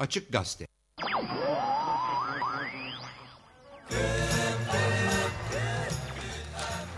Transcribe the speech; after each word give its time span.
Açık 0.00 0.32
Gazete 0.32 0.66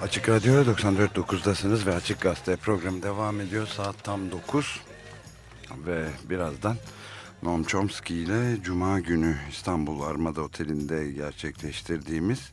Açık 0.02 0.28
Radyo 0.28 0.54
94.9'dasınız 0.54 1.86
ve 1.86 1.94
Açık 1.94 2.20
Gazete 2.20 2.56
programı 2.56 3.02
devam 3.02 3.40
ediyor. 3.40 3.66
Saat 3.66 4.04
tam 4.04 4.30
9 4.30 4.80
ve 5.86 6.08
birazdan 6.24 6.76
Noam 7.42 7.64
Chomsky 7.64 8.22
ile 8.22 8.62
Cuma 8.62 9.00
günü 9.00 9.36
İstanbul 9.50 10.02
Armada 10.02 10.42
Oteli'nde 10.42 11.12
gerçekleştirdiğimiz 11.12 12.50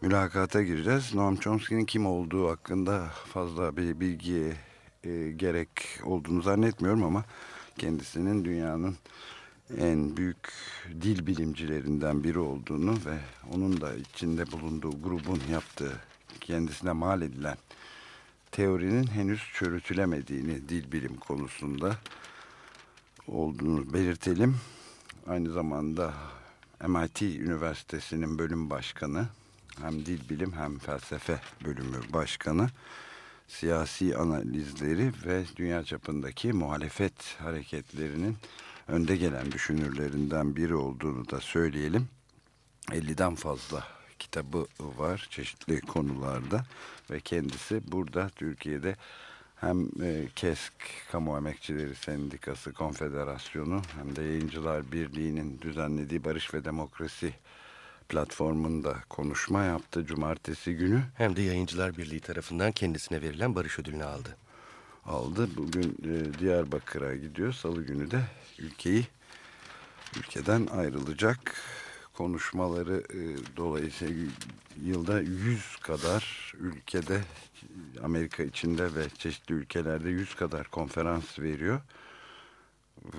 mülakata 0.00 0.62
gireceğiz. 0.62 1.14
Noam 1.14 1.36
Chomsky'nin 1.36 1.84
kim 1.84 2.06
olduğu 2.06 2.50
hakkında 2.50 3.10
fazla 3.32 3.76
bir 3.76 4.00
bilgiye 4.00 4.52
e, 5.04 5.32
gerek 5.36 5.70
olduğunu 6.04 6.42
zannetmiyorum 6.42 7.04
ama 7.04 7.24
kendisinin 7.78 8.44
dünyanın 8.44 8.96
en 9.78 10.16
büyük 10.16 10.52
dil 11.02 11.26
bilimcilerinden 11.26 12.24
biri 12.24 12.38
olduğunu 12.38 12.92
ve 13.06 13.18
onun 13.54 13.80
da 13.80 13.94
içinde 13.94 14.52
bulunduğu 14.52 15.02
grubun 15.02 15.40
yaptığı 15.50 16.00
kendisine 16.40 16.92
mal 16.92 17.22
edilen 17.22 17.56
teorinin 18.50 19.06
henüz 19.06 19.40
çürütülemediğini 19.54 20.68
dil 20.68 20.92
bilim 20.92 21.16
konusunda 21.16 21.96
olduğunu 23.28 23.92
belirtelim. 23.92 24.56
Aynı 25.26 25.52
zamanda 25.52 26.14
MIT 26.88 27.22
Üniversitesi'nin 27.22 28.38
bölüm 28.38 28.70
başkanı 28.70 29.26
hem 29.80 30.06
dil 30.06 30.28
bilim 30.28 30.52
hem 30.52 30.78
felsefe 30.78 31.40
bölümü 31.64 32.12
başkanı 32.12 32.68
siyasi 33.48 34.16
analizleri 34.16 35.12
ve 35.26 35.44
dünya 35.56 35.84
çapındaki 35.84 36.52
muhalefet 36.52 37.40
hareketlerinin 37.40 38.36
önde 38.88 39.16
gelen 39.16 39.52
düşünürlerinden 39.52 40.56
biri 40.56 40.74
olduğunu 40.74 41.30
da 41.30 41.40
söyleyelim. 41.40 42.08
50'den 42.88 43.34
fazla 43.34 43.84
kitabı 44.18 44.66
var 44.80 45.26
çeşitli 45.30 45.80
konularda 45.80 46.64
ve 47.10 47.20
kendisi 47.20 47.92
burada 47.92 48.28
Türkiye'de 48.28 48.96
hem 49.56 49.88
e, 50.02 50.28
KESK 50.36 50.72
Kamu 51.12 51.36
Emekçileri 51.36 51.94
Sendikası 51.94 52.72
Konfederasyonu 52.72 53.82
hem 53.96 54.16
de 54.16 54.22
Yayıncılar 54.22 54.92
Birliği'nin 54.92 55.60
düzenlediği 55.60 56.24
Barış 56.24 56.54
ve 56.54 56.64
Demokrasi 56.64 57.34
platformunda 58.08 58.96
konuşma 59.08 59.64
yaptı 59.64 60.06
cumartesi 60.06 60.74
günü. 60.74 61.02
Hem 61.14 61.36
de 61.36 61.42
Yayıncılar 61.42 61.96
Birliği 61.96 62.20
tarafından 62.20 62.72
kendisine 62.72 63.22
verilen 63.22 63.54
barış 63.54 63.78
ödülünü 63.78 64.04
aldı. 64.04 64.36
Aldı. 65.06 65.48
Bugün 65.56 65.96
e, 66.04 66.38
Diyarbakır'a 66.38 67.16
gidiyor. 67.16 67.52
Salı 67.52 67.82
günü 67.82 68.10
de 68.10 68.22
ülkeyi 68.58 69.06
ülkeden 70.16 70.66
ayrılacak 70.66 71.54
konuşmaları 72.14 73.02
e, 73.10 73.20
dolayısıyla 73.56 74.32
yılda 74.84 75.20
100 75.20 75.76
kadar 75.76 76.52
ülkede 76.58 77.20
Amerika 78.02 78.42
içinde 78.42 78.94
ve 78.94 79.08
çeşitli 79.18 79.54
ülkelerde 79.54 80.08
100 80.08 80.34
kadar 80.34 80.68
konferans 80.68 81.38
veriyor 81.38 81.80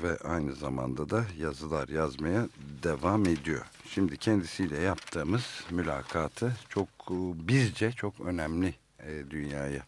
ve 0.04 0.18
aynı 0.18 0.56
zamanda 0.56 1.10
da 1.10 1.26
yazılar 1.38 1.88
yazmaya 1.88 2.48
devam 2.84 3.26
ediyor. 3.26 3.66
Şimdi 3.90 4.18
kendisiyle 4.18 4.80
yaptığımız 4.80 5.64
mülakatı 5.72 6.58
çok 6.70 6.88
e, 7.10 7.16
bizce 7.48 7.92
çok 7.92 8.20
önemli 8.20 8.76
e, 9.00 9.24
dünyaya 9.30 9.84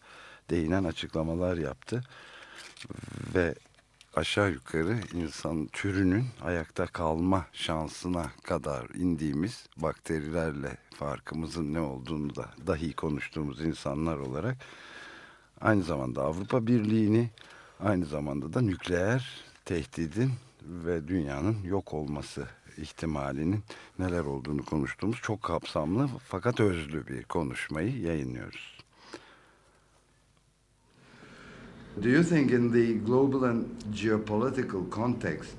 değinen 0.50 0.84
açıklamalar 0.84 1.56
yaptı 1.56 2.02
ve 3.34 3.54
aşağı 4.14 4.50
yukarı 4.50 5.00
insan 5.12 5.66
türünün 5.66 6.24
ayakta 6.44 6.86
kalma 6.86 7.46
şansına 7.52 8.26
kadar 8.42 8.88
indiğimiz 8.88 9.66
bakterilerle 9.76 10.76
farkımızın 10.94 11.74
ne 11.74 11.80
olduğunu 11.80 12.36
da 12.36 12.46
dahi 12.66 12.92
konuştuğumuz 12.92 13.60
insanlar 13.60 14.16
olarak 14.16 14.56
aynı 15.60 15.82
zamanda 15.82 16.22
Avrupa 16.22 16.66
Birliği'ni 16.66 17.30
aynı 17.80 18.06
zamanda 18.06 18.52
da 18.52 18.60
nükleer 18.60 19.44
tehdidin 19.64 20.32
ve 20.62 21.08
dünyanın 21.08 21.62
yok 21.64 21.94
olması 21.94 22.46
ihtimalinin 22.76 23.64
neler 23.98 24.24
olduğunu 24.24 24.64
konuştuğumuz 24.64 25.16
çok 25.22 25.42
kapsamlı 25.42 26.08
fakat 26.28 26.60
özlü 26.60 27.06
bir 27.06 27.22
konuşmayı 27.24 28.00
yayınlıyoruz. 28.00 28.85
Do 32.02 32.08
you 32.08 32.22
think 32.22 32.50
in 32.50 32.72
the 32.72 32.92
global 33.06 33.44
and 33.44 33.64
geopolitical 33.92 34.90
context 34.90 35.50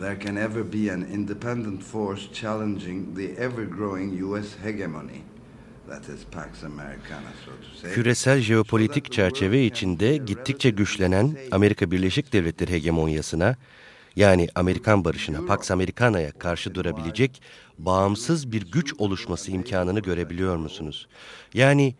there 0.00 0.16
can 0.16 0.36
ever 0.36 0.64
be 0.64 0.92
an 0.92 1.06
independent 1.12 1.82
force 1.82 2.28
challenging 2.32 3.14
the 3.14 3.36
ever-growing 3.38 4.22
US 4.22 4.56
hegemony? 4.64 5.22
Küresel 7.94 8.40
jeopolitik 8.40 9.12
çerçeve 9.12 9.64
içinde 9.64 10.16
gittikçe 10.16 10.70
güçlenen 10.70 11.36
Amerika 11.50 11.90
Birleşik 11.90 12.32
Devletleri 12.32 12.70
hegemonyasına, 12.72 13.56
yani 14.16 14.48
Amerikan 14.54 15.04
barışına, 15.04 15.46
Pax 15.46 15.70
Americana'ya 15.70 16.32
karşı 16.32 16.74
durabilecek 16.74 17.42
bağımsız 17.78 18.52
bir 18.52 18.70
güç 18.70 18.94
oluşması 18.98 19.50
imkanını 19.50 20.00
görebiliyor 20.00 20.56
musunuz? 20.56 21.08
Yani 21.54 21.94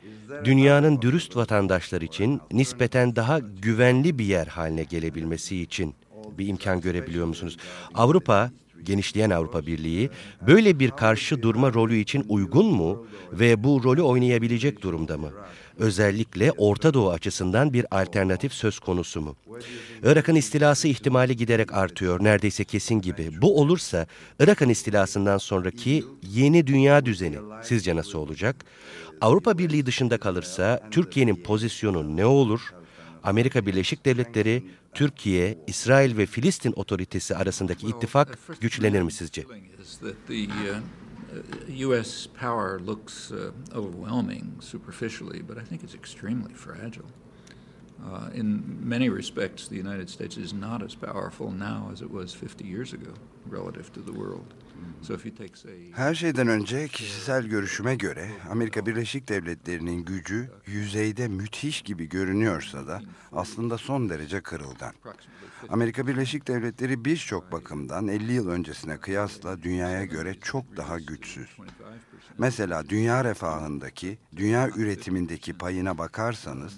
dünyanın 0.45 1.03
dürüst 1.03 1.37
vatandaşlar 1.37 2.03
için 2.03 2.41
nispeten 2.53 3.17
daha 3.17 3.39
güvenli 3.39 4.19
bir 4.19 4.25
yer 4.25 4.47
haline 4.47 4.84
gelebilmesi 4.84 5.62
için 5.62 5.95
bir 6.39 6.47
imkan 6.47 6.81
görebiliyor 6.81 7.27
musunuz? 7.27 7.56
Avrupa 7.95 8.50
genişleyen 8.83 9.31
Avrupa 9.31 9.67
Birliği 9.67 10.11
böyle 10.47 10.79
bir 10.79 10.91
karşı 10.91 11.43
durma 11.43 11.73
rolü 11.73 11.97
için 11.97 12.25
uygun 12.29 12.67
mu 12.67 13.06
ve 13.33 13.65
bu 13.65 13.84
rolü 13.84 14.03
oynayabilecek 14.03 14.83
durumda 14.83 15.19
mı? 15.19 15.31
Özellikle 15.82 16.53
Orta 16.53 16.94
Doğu 16.94 17.10
açısından 17.10 17.72
bir 17.72 17.87
alternatif 18.00 18.53
söz 18.53 18.78
konusu 18.78 19.20
mu? 19.20 19.37
Irak'ın 20.03 20.34
istilası 20.34 20.88
ihtimali 20.88 21.37
giderek 21.37 21.72
artıyor, 21.72 22.25
neredeyse 22.25 22.65
kesin 22.65 23.00
gibi. 23.00 23.31
Bu 23.43 23.60
olursa 23.60 24.06
Irak'ın 24.41 24.69
istilasından 24.69 25.38
sonraki 25.38 26.04
yeni 26.22 26.66
dünya 26.66 27.06
düzeni 27.06 27.38
sizce 27.62 27.97
nasıl 27.97 28.19
olacak? 28.19 28.56
Avrupa 29.20 29.59
Birliği 29.59 29.87
dışında 29.87 30.19
kalırsa 30.19 30.81
Türkiye'nin 30.91 31.37
pozisyonu 31.37 32.16
ne 32.16 32.26
olur? 32.26 32.60
Amerika 33.25 33.66
Birleşik 33.66 34.04
Devletleri, 34.04 34.62
Türkiye, 34.94 35.59
İsrail 35.66 36.16
ve 36.16 36.26
Filistin 36.26 36.72
otoritesi 36.76 37.37
arasındaki 37.37 37.87
ittifak 37.87 38.38
güçlenir 38.60 39.03
mi 39.03 39.12
sizce? 39.12 39.44
U.S. 41.69 42.26
power 42.26 42.78
looks 42.78 43.32
uh, 43.32 43.53
overwhelming 43.75 44.56
superficially, 44.60 45.41
but 45.41 45.59
I 45.59 45.62
think 45.62 45.82
it's 45.82 45.94
extremely 45.94 46.53
fragile. 46.54 47.06
Uh, 48.04 48.31
in 48.34 48.78
many 48.87 49.09
respects, 49.09 49.69
the 49.69 49.76
United 49.76 50.10
States 50.10 50.37
is 50.37 50.53
not 50.53 50.82
as 50.82 50.94
powerful 50.94 51.50
now 51.50 51.88
as 51.93 52.03
it 52.03 52.10
was 52.10 52.34
50 52.34 52.65
years 52.65 52.93
ago 52.93 53.15
relative 53.47 53.93
to 53.93 54.00
the 54.00 54.12
world. 54.12 54.54
Her 55.94 56.15
şeyden 56.15 56.48
önce 56.48 56.88
kişisel 56.88 57.47
görüşüme 57.47 57.94
göre 57.94 58.28
Amerika 58.50 58.87
Birleşik 58.87 59.28
Devletleri'nin 59.28 60.04
gücü 60.04 60.50
yüzeyde 60.66 61.28
müthiş 61.28 61.82
gibi 61.82 62.09
görünüyorsa 62.09 62.87
da 62.87 63.03
aslında 63.32 63.78
son 63.78 64.09
derece 64.09 64.41
kırılgan. 64.41 64.93
Amerika 65.69 66.06
Birleşik 66.06 66.48
Devletleri 66.48 67.04
birçok 67.04 67.53
bakımdan 67.53 68.09
50 68.09 68.32
yıl 68.32 68.48
öncesine 68.48 68.97
kıyasla 68.97 69.62
dünyaya 69.62 70.04
göre 70.04 70.34
çok 70.41 70.76
daha 70.76 70.99
güçsüz. 70.99 71.49
Mesela 72.38 72.88
dünya 72.88 73.25
refahındaki, 73.25 74.19
dünya 74.37 74.69
üretimindeki 74.69 75.53
payına 75.53 75.99
bakarsanız 75.99 76.72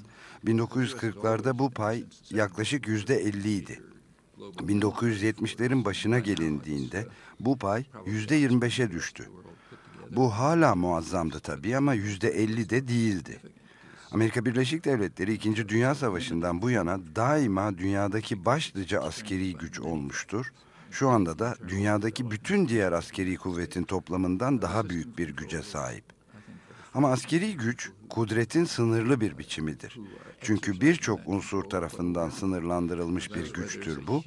1940'larda 0.45 1.59
bu 1.59 1.71
pay 1.71 2.05
yaklaşık 2.31 2.87
%50 2.87 3.49
idi. 3.49 3.81
1970'lerin 4.53 5.85
başına 5.85 6.19
gelindiğinde 6.19 7.07
bu 7.41 7.59
pay 7.59 7.85
yüzde 8.07 8.41
25'e 8.41 8.91
düştü. 8.91 9.29
Bu 10.11 10.31
hala 10.31 10.75
muazzamdı 10.75 11.41
tabii 11.41 11.77
ama 11.77 11.95
yüzde 11.95 12.29
50 12.29 12.71
de 12.71 12.89
değildi. 12.89 13.41
Amerika 14.13 14.45
Birleşik 14.45 14.85
Devletleri 14.85 15.33
2. 15.33 15.69
Dünya 15.69 15.95
Savaşı'ndan 15.95 16.63
bu 16.63 16.71
yana 16.71 16.99
daima 17.17 17.79
dünyadaki 17.79 18.45
başlıca 18.45 19.01
askeri 19.01 19.55
güç 19.55 19.81
olmuştur. 19.81 20.53
Şu 20.91 21.09
anda 21.09 21.39
da 21.39 21.57
dünyadaki 21.69 22.31
bütün 22.31 22.69
diğer 22.69 22.93
askeri 22.93 23.37
kuvvetin 23.37 23.83
toplamından 23.83 24.63
daha 24.63 24.89
büyük 24.91 25.19
bir 25.19 25.29
güce 25.29 25.63
sahip. 25.63 26.14
Ama 26.95 27.11
askeri 27.13 27.57
güç 27.57 27.91
kudretin 28.11 28.65
sınırlı 28.65 29.21
bir 29.21 29.39
biçimidir. 29.39 29.99
Çünkü 30.41 30.81
birçok 30.81 31.21
unsur 31.27 31.65
tarafından 31.65 32.31
sınırlandırılmış 32.31 33.35
bir 33.35 33.53
güçtür 33.53 34.07
bu 34.07 34.23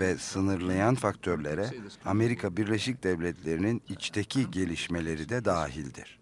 ve 0.00 0.18
sınırlayan 0.18 0.94
faktörlere 0.94 1.70
Amerika 2.04 2.56
Birleşik 2.56 3.04
Devletleri'nin 3.04 3.82
içteki 3.88 4.50
gelişmeleri 4.50 5.28
de 5.28 5.44
dahildir. 5.44 6.18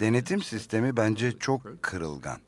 Denetim 0.00 0.42
sistemi 0.42 0.96
bence 0.96 1.38
çok 1.38 1.82
kırılgan. 1.82 2.38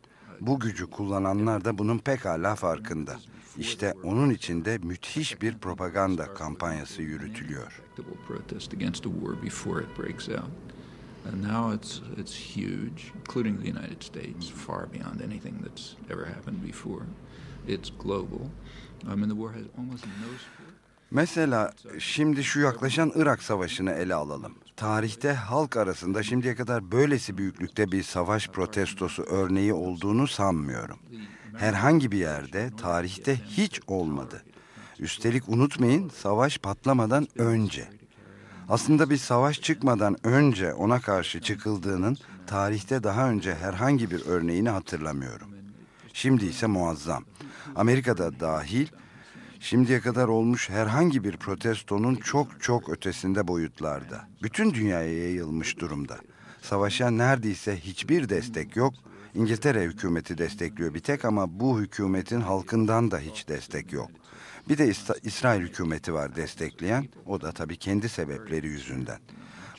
Bu 0.41 0.61
gücü 0.61 0.87
kullananlar 0.91 1.65
da 1.65 1.79
bunun 1.79 1.99
pekala 1.99 2.55
farkında. 2.55 3.17
İşte 3.59 3.95
onun 4.05 4.31
içinde 4.31 4.79
müthiş 4.79 5.43
bir 5.43 5.59
propaganda 5.59 6.35
kampanyası 6.35 7.03
yürütülüyor. 7.03 7.83
And 11.33 11.43
now 11.43 11.75
it's 11.75 12.01
it's 12.17 12.35
huge, 12.57 13.13
including 13.15 13.59
the 13.61 13.69
United 13.69 14.03
States, 14.03 14.49
far 14.67 14.87
beyond 14.93 15.21
anything 15.21 15.55
that's 15.65 15.97
ever 16.11 16.25
happened 16.27 16.63
before. 16.67 17.07
It's 17.69 17.91
global. 18.03 18.51
I 19.05 19.15
mean, 19.15 19.29
the 19.29 19.35
war 19.35 19.53
has 19.53 19.67
almost 19.79 20.05
no 20.07 20.13
Mesela 21.11 21.73
şimdi 21.99 22.45
şu 22.45 22.61
yaklaşan 22.61 23.13
Irak 23.15 23.43
Savaşı'nı 23.43 23.91
ele 23.91 24.15
alalım. 24.15 24.55
Tarihte 24.77 25.33
halk 25.33 25.77
arasında 25.77 26.23
şimdiye 26.23 26.55
kadar 26.55 26.93
böylesi 26.93 27.39
büyüklükte 27.39 27.93
bir 27.93 28.03
savaş 28.03 28.49
protestosu 28.49 29.23
örneği 29.23 29.73
olduğunu 29.73 30.27
sanmıyorum. 30.27 30.99
Herhangi 31.57 32.13
bir 32.13 32.19
yerde 32.19 32.71
tarihte 32.77 33.37
hiç 33.37 33.81
olmadı. 33.87 34.43
Üstelik 34.99 35.49
unutmayın 35.49 36.09
savaş 36.09 36.59
patlamadan 36.59 37.27
önce. 37.37 37.89
Aslında 38.69 39.11
bir 39.11 39.17
savaş 39.17 39.61
çıkmadan 39.61 40.17
önce 40.25 40.75
ona 40.75 41.01
karşı 41.01 41.41
çıkıldığının 41.41 42.17
tarihte 42.47 43.03
daha 43.03 43.31
önce 43.31 43.55
herhangi 43.55 44.11
bir 44.11 44.27
örneğini 44.27 44.69
hatırlamıyorum. 44.69 45.49
Şimdi 46.13 46.47
ise 46.47 46.67
muazzam. 46.67 47.25
Amerika'da 47.77 48.41
dahil 48.41 48.87
şimdiye 49.61 50.01
kadar 50.01 50.29
olmuş 50.29 50.71
herhangi 50.71 51.25
bir 51.25 51.37
protestonun 51.37 52.15
çok 52.15 52.63
çok 52.63 52.89
ötesinde 52.89 53.49
boyutlarda. 53.49 54.29
Bütün 54.43 54.75
dünyaya 54.75 55.19
yayılmış 55.19 55.79
durumda. 55.79 56.19
Savaşa 56.63 57.11
neredeyse 57.11 57.77
hiçbir 57.77 58.29
destek 58.29 58.77
yok. 58.77 58.95
İngiltere 59.35 59.83
hükümeti 59.83 60.39
destekliyor 60.39 60.95
bir 60.95 61.01
tek 61.01 61.25
ama 61.25 61.61
bu 61.61 61.81
hükümetin 61.81 62.41
halkından 62.41 63.11
da 63.11 63.19
hiç 63.19 63.49
destek 63.49 63.93
yok. 63.93 64.11
Bir 64.69 64.79
de 64.79 64.93
İsrail 65.23 65.61
hükümeti 65.61 66.15
var 66.15 66.37
destekleyen. 66.37 67.09
O 67.27 67.41
da 67.41 67.53
tabii 67.53 67.77
kendi 67.77 68.09
sebepleri 68.09 68.67
yüzünden. 68.67 69.19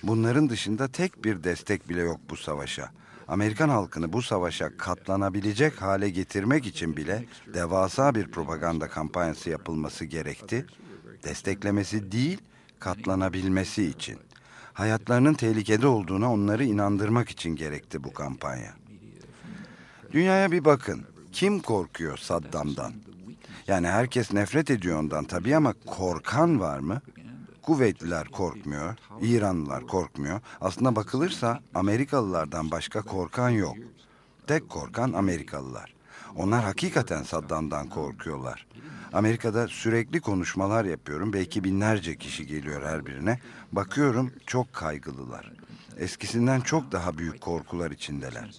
Bunların 0.03 0.49
dışında 0.49 0.87
tek 0.87 1.23
bir 1.25 1.43
destek 1.43 1.89
bile 1.89 2.01
yok 2.01 2.19
bu 2.29 2.37
savaşa. 2.37 2.89
Amerikan 3.27 3.69
halkını 3.69 4.13
bu 4.13 4.21
savaşa 4.21 4.77
katlanabilecek 4.77 5.81
hale 5.81 6.09
getirmek 6.09 6.65
için 6.65 6.97
bile 6.97 7.25
devasa 7.53 8.15
bir 8.15 8.27
propaganda 8.27 8.87
kampanyası 8.87 9.49
yapılması 9.49 10.05
gerekti. 10.05 10.65
Desteklemesi 11.23 12.11
değil, 12.11 12.41
katlanabilmesi 12.79 13.83
için. 13.83 14.17
Hayatlarının 14.73 15.33
tehlikede 15.33 15.87
olduğuna 15.87 16.33
onları 16.33 16.63
inandırmak 16.63 17.29
için 17.29 17.55
gerekti 17.55 18.03
bu 18.03 18.13
kampanya. 18.13 18.73
Dünyaya 20.11 20.51
bir 20.51 20.65
bakın. 20.65 21.05
Kim 21.31 21.59
korkuyor 21.59 22.17
Saddam'dan? 22.17 22.93
Yani 23.67 23.87
herkes 23.87 24.33
nefret 24.33 24.71
ediyor 24.71 24.99
ondan 24.99 25.25
tabii 25.25 25.55
ama 25.55 25.73
korkan 25.85 26.59
var 26.59 26.79
mı? 26.79 27.01
Kuvvetliler 27.61 28.27
korkmuyor, 28.27 28.95
İranlılar 29.21 29.87
korkmuyor. 29.87 30.41
Aslında 30.61 30.95
bakılırsa 30.95 31.59
Amerikalılardan 31.75 32.71
başka 32.71 33.01
korkan 33.01 33.49
yok. 33.49 33.75
Tek 34.47 34.69
korkan 34.69 35.13
Amerikalılar. 35.13 35.93
Onlar 36.35 36.63
hakikaten 36.63 37.23
Saddam'dan 37.23 37.89
korkuyorlar. 37.89 38.67
Amerika'da 39.13 39.67
sürekli 39.67 40.21
konuşmalar 40.21 40.85
yapıyorum. 40.85 41.33
Belki 41.33 41.63
binlerce 41.63 42.17
kişi 42.17 42.47
geliyor 42.47 42.83
her 42.83 43.05
birine. 43.05 43.39
Bakıyorum 43.71 44.31
çok 44.45 44.73
kaygılılar. 44.73 45.51
Eskisinden 45.97 46.61
çok 46.61 46.91
daha 46.91 47.17
büyük 47.17 47.41
korkular 47.41 47.91
içindeler. 47.91 48.51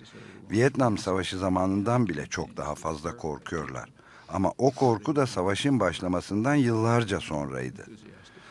Vietnam 0.50 0.98
Savaşı 0.98 1.38
zamanından 1.38 2.06
bile 2.08 2.26
çok 2.26 2.56
daha 2.56 2.74
fazla 2.74 3.16
korkuyorlar. 3.16 3.97
Ama 4.28 4.52
o 4.58 4.70
korku 4.70 5.16
da 5.16 5.26
savaşın 5.26 5.80
başlamasından 5.80 6.54
yıllarca 6.54 7.20
sonraydı. 7.20 7.84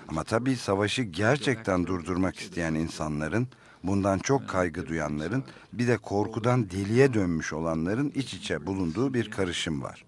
Ama 0.07 0.23
tabii 0.23 0.55
savaşı 0.55 1.01
gerçekten 1.01 1.87
durdurmak 1.87 2.39
isteyen 2.39 2.73
insanların, 2.73 3.47
bundan 3.83 4.19
çok 4.19 4.49
kaygı 4.49 4.87
duyanların, 4.87 5.43
bir 5.73 5.87
de 5.87 5.97
korkudan 5.97 6.69
deliye 6.69 7.13
dönmüş 7.13 7.53
olanların 7.53 8.11
iç 8.15 8.33
içe 8.33 8.65
bulunduğu 8.65 9.13
bir 9.13 9.31
karışım 9.31 9.83
var. 9.83 10.05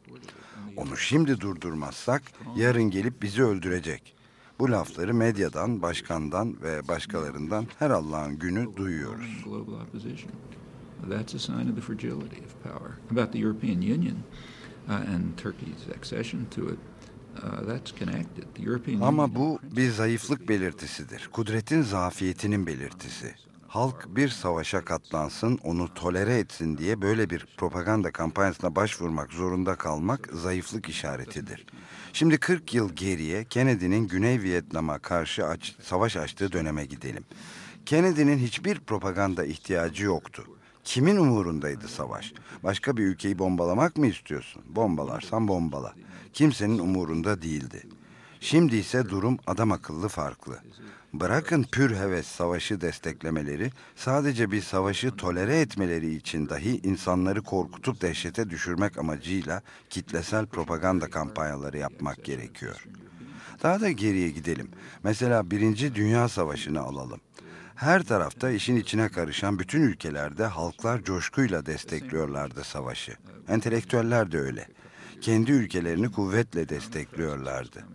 Onu 0.77 0.97
şimdi 0.97 1.39
durdurmazsak 1.39 2.21
yarın 2.55 2.83
gelip 2.83 3.21
bizi 3.21 3.43
öldürecek. 3.43 4.15
Bu 4.59 4.71
lafları 4.71 5.13
medyadan, 5.13 5.81
başkandan 5.81 6.55
ve 6.61 6.87
başkalarından 6.87 7.65
her 7.79 7.89
Allah'ın 7.89 8.39
günü 8.39 8.75
duyuyoruz. 8.75 9.45
That's 11.09 11.35
a 11.35 11.39
sign 11.39 11.69
of 11.69 11.75
the 11.75 11.81
fragility 11.81 12.41
of 12.45 12.63
power. 12.63 12.91
About 13.11 13.33
the 13.33 13.39
European 13.39 13.77
Union, 13.77 14.17
and 14.89 15.37
Turkey's 15.37 15.89
accession 15.97 16.45
to 16.45 16.61
it. 16.61 16.79
Uh, 17.43 19.01
Ama 19.01 19.35
bu 19.35 19.59
bir 19.75 19.91
zayıflık 19.91 20.49
belirtisidir. 20.49 21.29
Kudretin 21.33 21.81
zafiyetinin 21.81 22.67
belirtisi. 22.67 23.35
Halk 23.67 24.07
bir 24.09 24.29
savaşa 24.29 24.85
katlansın, 24.85 25.59
onu 25.63 25.93
tolere 25.93 26.37
etsin 26.37 26.77
diye 26.77 27.01
böyle 27.01 27.29
bir 27.29 27.45
propaganda 27.57 28.11
kampanyasına 28.11 28.75
başvurmak 28.75 29.33
zorunda 29.33 29.75
kalmak 29.75 30.29
zayıflık 30.33 30.89
işaretidir. 30.89 31.65
Şimdi 32.13 32.37
40 32.37 32.73
yıl 32.73 32.89
geriye 32.93 33.43
Kennedy'nin 33.43 34.07
Güney 34.07 34.41
Vietnam'a 34.41 34.99
karşı 34.99 35.45
aç, 35.45 35.75
savaş 35.81 36.17
açtığı 36.17 36.51
döneme 36.51 36.85
gidelim. 36.85 37.23
Kennedy'nin 37.85 38.37
hiçbir 38.37 38.79
propaganda 38.79 39.45
ihtiyacı 39.45 40.03
yoktu. 40.03 40.43
Kimin 40.89 41.17
umurundaydı 41.17 41.87
savaş? 41.87 42.33
Başka 42.63 42.97
bir 42.97 43.03
ülkeyi 43.03 43.39
bombalamak 43.39 43.97
mı 43.97 44.07
istiyorsun? 44.07 44.63
Bombalarsan 44.67 45.47
bombala. 45.47 45.93
Kimsenin 46.33 46.79
umurunda 46.79 47.41
değildi. 47.41 47.83
Şimdi 48.39 48.75
ise 48.75 49.09
durum 49.09 49.37
adam 49.47 49.71
akıllı 49.71 50.07
farklı. 50.07 50.59
Bırakın 51.13 51.65
pür 51.71 51.95
heves 51.95 52.27
savaşı 52.27 52.81
desteklemeleri, 52.81 53.71
sadece 53.95 54.51
bir 54.51 54.61
savaşı 54.61 55.15
tolere 55.15 55.59
etmeleri 55.59 56.15
için 56.15 56.49
dahi 56.49 56.79
insanları 56.83 57.41
korkutup 57.41 58.01
dehşete 58.01 58.49
düşürmek 58.49 58.97
amacıyla 58.97 59.61
kitlesel 59.89 60.45
propaganda 60.45 61.09
kampanyaları 61.09 61.77
yapmak 61.77 62.23
gerekiyor. 62.23 62.85
Daha 63.63 63.81
da 63.81 63.91
geriye 63.91 64.29
gidelim. 64.29 64.69
Mesela 65.03 65.51
Birinci 65.51 65.95
Dünya 65.95 66.29
Savaşı'nı 66.29 66.81
alalım. 66.81 67.19
Her 67.79 68.03
tarafta 68.03 68.51
işin 68.51 68.75
içine 68.75 69.09
karışan 69.09 69.59
bütün 69.59 69.81
ülkelerde 69.81 70.45
halklar 70.45 71.03
coşkuyla 71.03 71.65
destekliyorlardı 71.65 72.63
savaşı. 72.63 73.13
Entelektüeller 73.47 74.31
de 74.31 74.39
öyle. 74.39 74.67
Kendi 75.21 75.51
ülkelerini 75.51 76.11
kuvvetle 76.11 76.69
destekliyorlardı. 76.69 77.85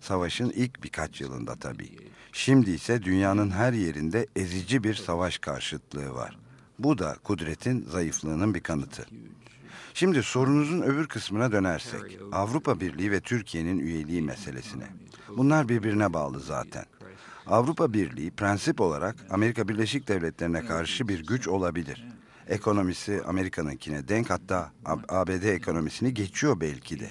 Savaşın 0.00 0.50
ilk 0.50 0.82
birkaç 0.82 1.20
yılında 1.20 1.56
tabii. 1.56 1.90
Şimdi 2.32 2.70
ise 2.70 3.02
dünyanın 3.02 3.50
her 3.50 3.72
yerinde 3.72 4.26
ezici 4.36 4.84
bir 4.84 4.94
savaş 4.94 5.38
karşıtlığı 5.38 6.14
var. 6.14 6.38
Bu 6.78 6.98
da 6.98 7.16
kudretin 7.24 7.86
zayıflığının 7.90 8.54
bir 8.54 8.60
kanıtı. 8.60 9.06
Şimdi 9.94 10.22
sorunuzun 10.22 10.82
öbür 10.82 11.06
kısmına 11.06 11.52
dönersek, 11.52 12.18
Avrupa 12.32 12.80
Birliği 12.80 13.10
ve 13.10 13.20
Türkiye'nin 13.20 13.78
üyeliği 13.78 14.22
meselesine. 14.22 14.86
Bunlar 15.36 15.68
birbirine 15.68 16.12
bağlı 16.12 16.40
zaten. 16.40 16.84
Avrupa 17.50 17.92
Birliği 17.92 18.30
prensip 18.30 18.80
olarak 18.80 19.16
Amerika 19.30 19.68
Birleşik 19.68 20.08
Devletleri'ne 20.08 20.66
karşı 20.66 21.08
bir 21.08 21.26
güç 21.26 21.48
olabilir. 21.48 22.08
Ekonomisi 22.48 23.22
Amerika'nınkine 23.26 24.08
denk 24.08 24.30
hatta 24.30 24.72
ABD 25.08 25.42
ekonomisini 25.42 26.14
geçiyor 26.14 26.60
belki 26.60 27.00
de. 27.00 27.10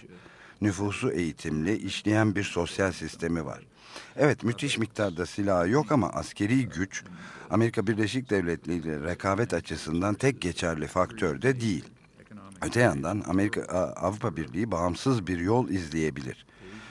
Nüfusu 0.62 1.12
eğitimli, 1.12 1.78
işleyen 1.78 2.36
bir 2.36 2.44
sosyal 2.44 2.92
sistemi 2.92 3.46
var. 3.46 3.68
Evet 4.16 4.44
müthiş 4.44 4.78
miktarda 4.78 5.26
silahı 5.26 5.70
yok 5.70 5.92
ama 5.92 6.10
askeri 6.10 6.70
güç 6.70 7.04
Amerika 7.50 7.88
Birleşik 7.88 8.30
Devletleri 8.30 8.78
ile 8.78 9.04
rekabet 9.04 9.54
açısından 9.54 10.16
tek 10.16 10.42
geçerli 10.42 10.88
faktör 10.88 11.42
de 11.42 11.62
değil. 11.62 11.86
Öte 12.62 12.80
yandan 12.80 13.24
Amerika 13.28 13.62
Avrupa 13.96 14.36
Birliği 14.36 14.72
bağımsız 14.72 15.28
bir 15.28 15.40
yol 15.40 15.70
izleyebilir. 15.70 16.46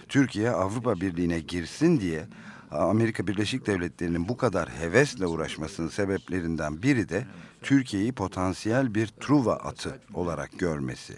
Türkiye 0.09 0.51
Avrupa 0.51 1.01
Birliği'ne 1.01 1.41
girsin 1.41 2.01
diye 2.01 2.27
Amerika 2.71 3.27
Birleşik 3.27 3.67
Devletleri'nin 3.67 4.29
bu 4.29 4.37
kadar 4.37 4.69
hevesle 4.69 5.27
uğraşmasının 5.27 5.89
sebeplerinden 5.89 6.83
biri 6.83 7.09
de 7.09 7.27
Türkiye'yi 7.63 8.13
potansiyel 8.13 8.95
bir 8.95 9.07
Truva 9.07 9.55
atı 9.55 10.01
olarak 10.15 10.59
görmesi. 10.59 11.17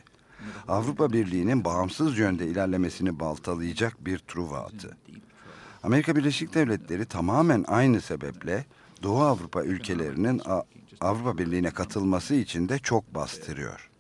Avrupa 0.69 1.13
Birliği'nin 1.13 1.65
bağımsız 1.65 2.19
yönde 2.19 2.47
ilerlemesini 2.47 3.21
baltalayacak 3.21 4.07
bir 4.07 4.19
Truva 4.19 4.59
atı. 4.59 4.97
Amerika 5.83 6.17
Birleşik 6.17 6.55
Devletleri 6.55 7.05
tamamen 7.05 7.65
aynı 7.69 8.01
sebeple 8.01 8.65
Doğu 9.03 9.21
Avrupa 9.21 9.65
ülkelerinin 9.65 10.43
Avrupa 11.01 11.39
Birliği'ne 11.39 11.71
katılması 11.71 12.35
için 12.35 12.69
de 12.69 12.79
çok 12.79 13.15
bastırıyor. 13.15 13.91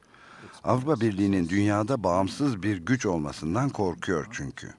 Avrupa 0.64 1.00
Birliği'nin 1.00 1.49
dünyada 1.49 2.02
bağımsız 2.02 2.62
bir 2.62 2.76
güç 2.76 3.07
olmasından 3.07 3.69
korkuyor 3.69 4.26
çünkü. 4.30 4.75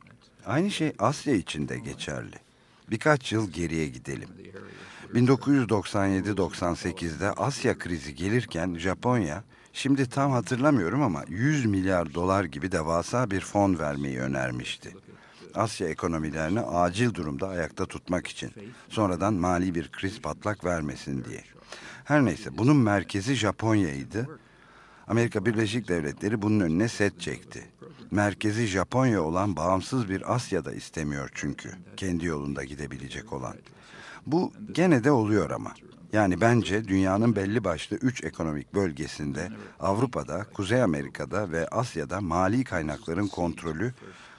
Aynı 0.45 0.71
şey 0.71 0.93
Asya 0.99 1.33
için 1.33 1.67
de 1.67 1.77
geçerli. 1.77 2.50
Birkaç 2.91 3.31
yıl 3.31 3.51
geriye 3.51 3.87
gidelim. 3.87 4.29
1997-98'de 5.13 7.31
Asya 7.31 7.77
krizi 7.77 8.15
gelirken 8.15 8.77
Japonya 8.77 9.43
şimdi 9.73 10.09
tam 10.09 10.31
hatırlamıyorum 10.31 11.01
ama 11.01 11.23
100 11.27 11.65
milyar 11.65 12.13
dolar 12.13 12.43
gibi 12.43 12.71
devasa 12.71 13.31
bir 13.31 13.41
fon 13.41 13.79
vermeyi 13.79 14.19
önermişti. 14.19 14.95
Asya 15.53 15.87
ekonomilerini 15.87 16.59
acil 16.59 17.13
durumda 17.13 17.47
ayakta 17.47 17.85
tutmak 17.85 18.27
için. 18.27 18.51
Sonradan 18.89 19.33
mali 19.33 19.75
bir 19.75 19.91
kriz 19.91 20.21
patlak 20.21 20.65
vermesin 20.65 21.25
diye. 21.25 21.43
Her 22.03 22.25
neyse 22.25 22.57
bunun 22.57 22.77
merkezi 22.77 23.35
Japonya'ydı. 23.35 24.39
Amerika 25.07 25.45
Birleşik 25.45 25.87
Devletleri 25.87 26.41
bunun 26.41 26.59
önüne 26.59 26.87
set 26.87 27.21
çekti. 27.21 27.67
Merkezi 28.11 28.67
Japonya 28.67 29.21
olan 29.21 29.55
bağımsız 29.55 30.09
bir 30.09 30.35
Asya'da 30.35 30.73
istemiyor 30.73 31.29
çünkü. 31.33 31.71
Kendi 31.97 32.25
yolunda 32.25 32.63
gidebilecek 32.63 33.33
olan. 33.33 33.55
Bu 34.25 34.53
gene 34.71 35.03
de 35.03 35.11
oluyor 35.11 35.49
ama. 35.49 35.73
Yani 36.13 36.41
bence 36.41 36.87
dünyanın 36.87 37.35
belli 37.35 37.63
başlı 37.63 37.97
üç 37.97 38.23
ekonomik 38.23 38.73
bölgesinde, 38.73 39.49
Avrupa'da, 39.79 40.45
Kuzey 40.53 40.83
Amerika'da 40.83 41.51
ve 41.51 41.67
Asya'da 41.67 42.21
mali 42.21 42.63
kaynakların 42.63 43.27
kontrolü 43.27 43.93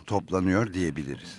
toplanıyor 0.07 0.73
diyebiliriz. 0.73 1.39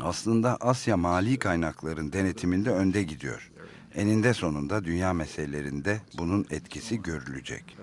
Aslında 0.00 0.56
Asya 0.60 0.96
mali 0.96 1.38
kaynakların 1.38 2.12
denetiminde 2.12 2.70
önde 2.70 3.02
gidiyor. 3.02 3.50
Eninde 3.94 4.34
sonunda 4.34 4.84
dünya 4.84 5.12
meselelerinde 5.12 6.00
bunun 6.18 6.46
etkisi 6.50 7.02
görülecek. 7.02 7.76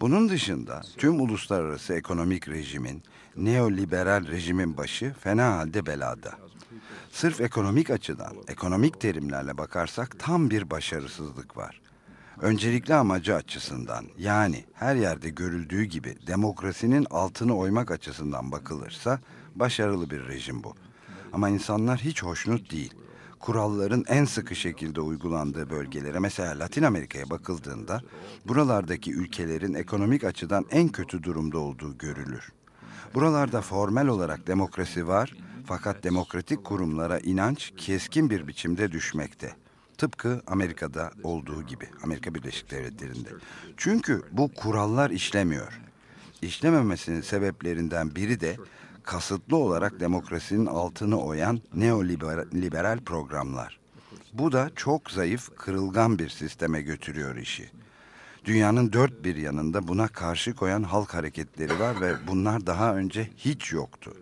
Bunun 0.00 0.28
dışında 0.28 0.82
tüm 0.96 1.20
uluslararası 1.20 1.94
ekonomik 1.94 2.48
rejimin, 2.48 3.02
neoliberal 3.36 4.26
rejimin 4.28 4.76
başı 4.76 5.14
fena 5.20 5.56
halde 5.56 5.86
belada. 5.86 6.32
Sırf 7.10 7.40
ekonomik 7.40 7.90
açıdan, 7.90 8.36
ekonomik 8.48 9.00
terimlerle 9.00 9.58
bakarsak 9.58 10.18
tam 10.18 10.50
bir 10.50 10.70
başarısızlık 10.70 11.56
var. 11.56 11.80
Öncelikli 12.40 12.94
amacı 12.94 13.34
açısından 13.34 14.04
yani 14.18 14.64
her 14.74 14.96
yerde 14.96 15.28
görüldüğü 15.30 15.84
gibi 15.84 16.16
demokrasinin 16.26 17.06
altını 17.10 17.56
oymak 17.56 17.90
açısından 17.90 18.52
bakılırsa 18.52 19.20
başarılı 19.54 20.10
bir 20.10 20.28
rejim 20.28 20.64
bu. 20.64 20.74
Ama 21.32 21.48
insanlar 21.48 22.00
hiç 22.00 22.22
hoşnut 22.22 22.70
değil. 22.70 22.94
Kuralların 23.42 24.04
en 24.08 24.24
sıkı 24.24 24.56
şekilde 24.56 25.00
uygulandığı 25.00 25.70
bölgelere 25.70 26.18
mesela 26.18 26.58
Latin 26.58 26.82
Amerika'ya 26.82 27.30
bakıldığında 27.30 28.00
buralardaki 28.48 29.12
ülkelerin 29.12 29.74
ekonomik 29.74 30.24
açıdan 30.24 30.66
en 30.70 30.88
kötü 30.88 31.22
durumda 31.22 31.58
olduğu 31.58 31.98
görülür. 31.98 32.52
Buralarda 33.14 33.60
formel 33.60 34.06
olarak 34.06 34.46
demokrasi 34.46 35.08
var 35.08 35.34
fakat 35.66 36.04
demokratik 36.04 36.64
kurumlara 36.64 37.18
inanç 37.18 37.72
keskin 37.76 38.30
bir 38.30 38.46
biçimde 38.46 38.92
düşmekte. 38.92 39.52
Tıpkı 39.98 40.42
Amerika'da 40.46 41.10
olduğu 41.22 41.62
gibi, 41.62 41.88
Amerika 42.02 42.34
Birleşik 42.34 42.70
Devletleri'nde. 42.70 43.28
Çünkü 43.76 44.22
bu 44.32 44.54
kurallar 44.54 45.10
işlemiyor. 45.10 45.80
İşlememesinin 46.42 47.20
sebeplerinden 47.20 48.14
biri 48.14 48.40
de 48.40 48.56
kasıtlı 49.02 49.56
olarak 49.56 50.00
demokrasinin 50.00 50.66
altını 50.66 51.20
oyan 51.20 51.60
neoliberal 51.74 52.98
programlar. 52.98 53.78
Bu 54.32 54.52
da 54.52 54.70
çok 54.76 55.10
zayıf, 55.10 55.56
kırılgan 55.56 56.18
bir 56.18 56.28
sisteme 56.28 56.82
götürüyor 56.82 57.36
işi. 57.36 57.70
Dünyanın 58.44 58.92
dört 58.92 59.24
bir 59.24 59.36
yanında 59.36 59.88
buna 59.88 60.08
karşı 60.08 60.54
koyan 60.54 60.82
halk 60.82 61.14
hareketleri 61.14 61.80
var 61.80 62.00
ve 62.00 62.14
bunlar 62.26 62.66
daha 62.66 62.96
önce 62.96 63.30
hiç 63.36 63.72
yoktu. 63.72 64.14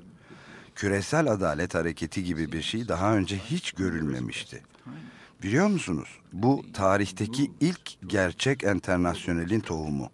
Küresel 0.74 1.32
adalet 1.32 1.74
hareketi 1.74 2.24
gibi 2.24 2.52
bir 2.52 2.62
şey 2.62 2.88
daha 2.88 3.16
önce 3.16 3.38
hiç 3.38 3.72
görülmemişti. 3.72 4.62
Biliyor 5.42 5.66
musunuz? 5.66 6.08
Bu 6.32 6.64
tarihteki 6.72 7.50
ilk 7.60 7.90
gerçek 8.06 8.64
enternasyonelin 8.64 9.60
tohumu. 9.60 10.10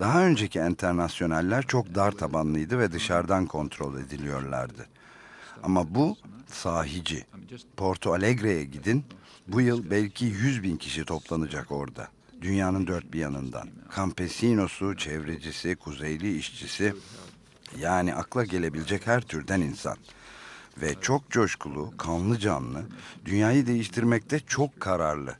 Daha 0.00 0.26
önceki 0.26 0.58
enternasyonel'ler 0.58 1.62
çok 1.62 1.94
dar 1.94 2.12
tabanlıydı 2.12 2.78
ve 2.78 2.92
dışarıdan 2.92 3.46
kontrol 3.46 3.98
ediliyorlardı. 3.98 4.86
Ama 5.62 5.94
bu 5.94 6.16
sahici. 6.46 7.26
Porto 7.76 8.12
Alegre'ye 8.12 8.64
gidin. 8.64 9.04
Bu 9.48 9.60
yıl 9.60 9.90
belki 9.90 10.24
100 10.24 10.62
bin 10.62 10.76
kişi 10.76 11.04
toplanacak 11.04 11.72
orada. 11.72 12.08
Dünyanın 12.42 12.86
dört 12.86 13.12
bir 13.12 13.18
yanından. 13.18 13.68
Campesinosu, 13.96 14.96
çevrecisi, 14.96 15.76
kuzeyli 15.76 16.38
işçisi. 16.38 16.94
Yani 17.78 18.14
akla 18.14 18.44
gelebilecek 18.44 19.06
her 19.06 19.20
türden 19.20 19.60
insan. 19.60 19.96
Ve 20.82 20.94
çok 21.00 21.30
coşkulu, 21.30 21.96
kanlı 21.96 22.38
canlı, 22.38 22.82
dünyayı 23.24 23.66
değiştirmekte 23.66 24.40
çok 24.40 24.80
kararlı. 24.80 25.34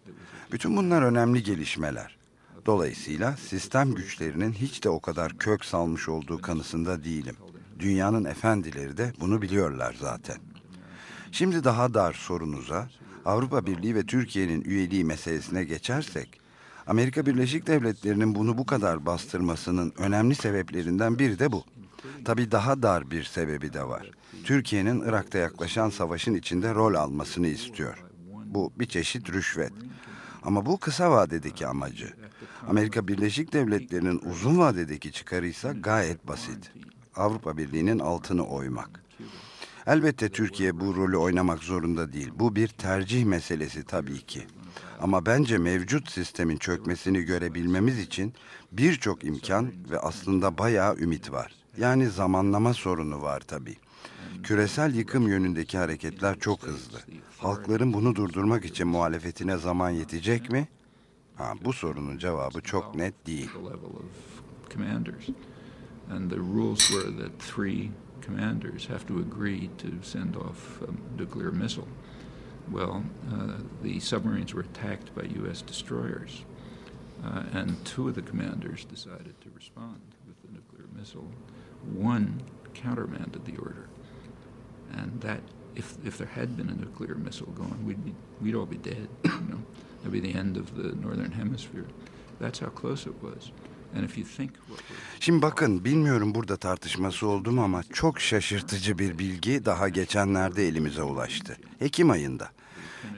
Bütün 0.53 0.77
bunlar 0.77 1.03
önemli 1.03 1.43
gelişmeler. 1.43 2.20
Dolayısıyla 2.67 3.37
sistem 3.37 3.95
güçlerinin 3.95 4.53
hiç 4.53 4.85
de 4.85 4.89
o 4.89 5.01
kadar 5.01 5.39
kök 5.39 5.65
salmış 5.65 6.09
olduğu 6.09 6.41
kanısında 6.41 7.05
değilim. 7.05 7.37
Dünyanın 7.79 8.25
efendileri 8.25 8.97
de 8.97 9.13
bunu 9.21 9.43
biliyorlar 9.43 9.97
zaten. 10.01 10.37
Şimdi 11.33 11.65
daha 11.65 11.95
dar 11.95 12.13
sorunuza, 12.13 12.89
Avrupa 13.25 13.67
Birliği 13.67 13.95
ve 13.95 14.07
Türkiye'nin 14.07 14.63
üyeliği 14.65 15.05
meselesine 15.05 15.65
geçersek, 15.65 16.41
Amerika 16.87 17.27
Birleşik 17.27 17.67
Devletleri'nin 17.67 18.35
bunu 18.35 18.59
bu 18.59 18.67
kadar 18.67 19.07
bastırmasının 19.07 19.93
önemli 19.99 20.35
sebeplerinden 20.35 21.19
biri 21.19 21.39
de 21.39 21.53
bu. 21.53 21.65
Tabi 22.25 22.51
daha 22.51 22.83
dar 22.83 23.11
bir 23.11 23.25
sebebi 23.25 23.73
de 23.73 23.89
var. 23.89 24.11
Türkiye'nin 24.45 25.01
Irak'ta 25.01 25.39
yaklaşan 25.39 25.91
savaşın 25.91 26.35
içinde 26.35 26.75
rol 26.75 26.95
almasını 26.95 27.47
istiyor. 27.47 28.05
Bu 28.45 28.73
bir 28.79 28.87
çeşit 28.87 29.31
rüşvet. 29.31 29.73
Ama 30.43 30.67
bu 30.67 30.79
kısa 30.79 31.11
vadedeki 31.11 31.67
amacı. 31.67 32.20
Amerika 32.69 33.09
Birleşik 33.09 33.53
Devletleri'nin 33.53 34.21
uzun 34.31 34.59
vadedeki 34.59 35.13
çıkarı 35.13 35.47
ise 35.47 35.75
gayet 35.81 36.29
basit. 36.29 36.73
Avrupa 37.17 37.57
Birliği'nin 37.57 37.99
altını 37.99 38.47
oymak. 38.47 39.05
Elbette 39.87 40.29
Türkiye 40.29 40.81
bu 40.81 40.97
rolü 40.97 41.17
oynamak 41.17 41.63
zorunda 41.63 42.13
değil. 42.13 42.31
Bu 42.35 42.57
bir 42.57 42.69
tercih 42.69 43.25
meselesi 43.25 43.85
tabii 43.85 44.21
ki. 44.21 44.43
Ama 45.01 45.27
bence 45.27 45.59
mevcut 45.59 46.11
sistemin 46.11 46.57
çökmesini 46.57 47.23
görebilmemiz 47.23 47.99
için 47.99 48.35
birçok 48.73 49.25
imkan 49.25 49.73
ve 49.91 49.99
aslında 49.99 50.59
bayağı 50.59 50.97
ümit 50.97 51.33
var. 51.33 51.55
Yani 51.79 52.11
zamanlama 52.11 52.75
sorunu 52.75 53.23
var 53.23 53.41
tabii. 53.41 53.77
Küresel 54.43 54.95
yıkım 54.95 55.29
yönündeki 55.29 55.79
hareketler 55.79 56.39
çok 56.39 56.63
hızlı. 56.63 56.99
Halkların 57.39 57.93
bunu 57.93 58.17
durdurmak 58.17 58.65
için 58.65 58.89
muhalefetine 58.89 59.57
zaman 59.57 59.91
yetecek 59.91 60.51
mi? 60.51 60.69
Ha, 61.41 61.55
bu 61.65 61.73
sorunun 61.73 62.19
cevabı 62.19 62.61
çok 62.61 62.95
net 62.95 63.27
değil. 63.27 63.51
And 66.11 66.31
the 66.31 66.39
rules 66.39 66.89
were 66.89 67.17
that 67.17 67.39
three 67.39 67.91
commanders 68.27 68.87
have 68.89 69.07
to 69.07 69.15
agree 69.19 69.69
to 69.79 69.89
send 70.03 70.37
off 70.37 70.83
a 70.83 71.21
nuclear 71.23 71.53
missile. 71.53 71.89
Well, 72.71 73.03
uh, 73.33 73.63
the 73.83 74.01
submarines 74.01 74.55
were 74.55 74.65
attacked 74.65 75.15
by 75.15 75.23
U.S. 75.41 75.63
destroyers, 75.63 76.45
uh, 77.25 77.59
and 77.59 77.85
two 77.85 78.09
of 78.09 78.15
the 78.15 78.23
commanders 78.23 78.85
decided 78.85 79.35
to 79.41 79.51
respond 79.55 80.01
with 80.27 80.37
the 80.43 80.53
nuclear 80.53 80.89
missile. 80.99 81.29
One 81.95 82.43
countermanded 82.75 83.45
the 83.45 83.57
order, 83.57 83.87
and 84.93 85.21
that 85.21 85.41
if 85.75 85.97
if 86.05 86.19
there 86.19 86.33
had 86.35 86.57
been 86.57 86.69
a 86.69 86.75
nuclear 86.75 87.15
missile 87.15 87.53
going, 87.55 87.87
we'd 87.87 88.05
be 88.05 88.15
we'd 88.43 88.55
all 88.55 88.67
be 88.67 88.79
dead. 88.79 89.09
You 89.25 89.31
know, 89.49 89.63
that'd 90.05 90.23
the 90.23 90.39
end 90.39 90.57
of 90.57 90.67
the 90.77 91.07
northern 91.07 91.33
hemisphere. 91.33 91.85
That's 92.41 92.61
how 92.61 92.81
close 92.81 93.11
it 93.11 93.17
was. 93.21 93.53
Şimdi 95.21 95.43
bakın 95.43 95.85
bilmiyorum 95.85 96.35
burada 96.35 96.57
tartışması 96.57 97.27
oldu 97.27 97.53
mu 97.53 97.63
ama 97.63 97.83
çok 97.93 98.21
şaşırtıcı 98.21 98.99
bir 98.99 99.19
bilgi 99.19 99.65
daha 99.65 99.89
geçenlerde 99.89 100.69
elimize 100.69 101.03
ulaştı. 101.03 101.57
Ekim 101.81 102.11
ayında. 102.11 102.49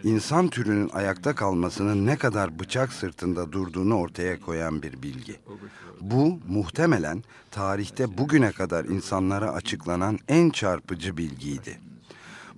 İnsan 0.04 0.48
türünün 0.48 0.88
ayakta 0.88 1.34
kalmasının 1.34 2.06
ne 2.06 2.16
kadar 2.16 2.58
bıçak 2.58 2.92
sırtında 2.92 3.52
durduğunu 3.52 3.94
ortaya 3.94 4.40
koyan 4.40 4.82
bir 4.82 5.02
bilgi. 5.02 5.36
Bu 6.00 6.40
muhtemelen 6.48 7.24
tarihte 7.50 8.18
bugüne 8.18 8.52
kadar 8.52 8.84
insanlara 8.84 9.52
açıklanan 9.52 10.18
en 10.28 10.50
çarpıcı 10.50 11.16
bilgiydi. 11.16 11.78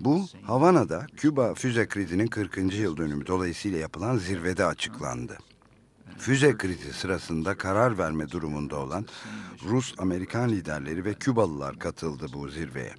Bu 0.04 0.26
Havana'da 0.42 1.06
Küba 1.16 1.54
füze 1.54 1.88
krizinin 1.88 2.26
40. 2.26 2.74
yıl 2.74 2.96
dönümü 2.96 3.26
dolayısıyla 3.26 3.78
yapılan 3.78 4.16
zirvede 4.16 4.64
açıklandı. 4.64 5.38
Füze 6.18 6.56
krizi 6.56 6.92
sırasında 6.92 7.56
karar 7.56 7.98
verme 7.98 8.30
durumunda 8.30 8.76
olan 8.76 9.06
Rus-Amerikan 9.68 10.50
liderleri 10.50 11.04
ve 11.04 11.14
Kübalılar 11.14 11.78
katıldı 11.78 12.26
bu 12.34 12.48
zirveye. 12.48 12.94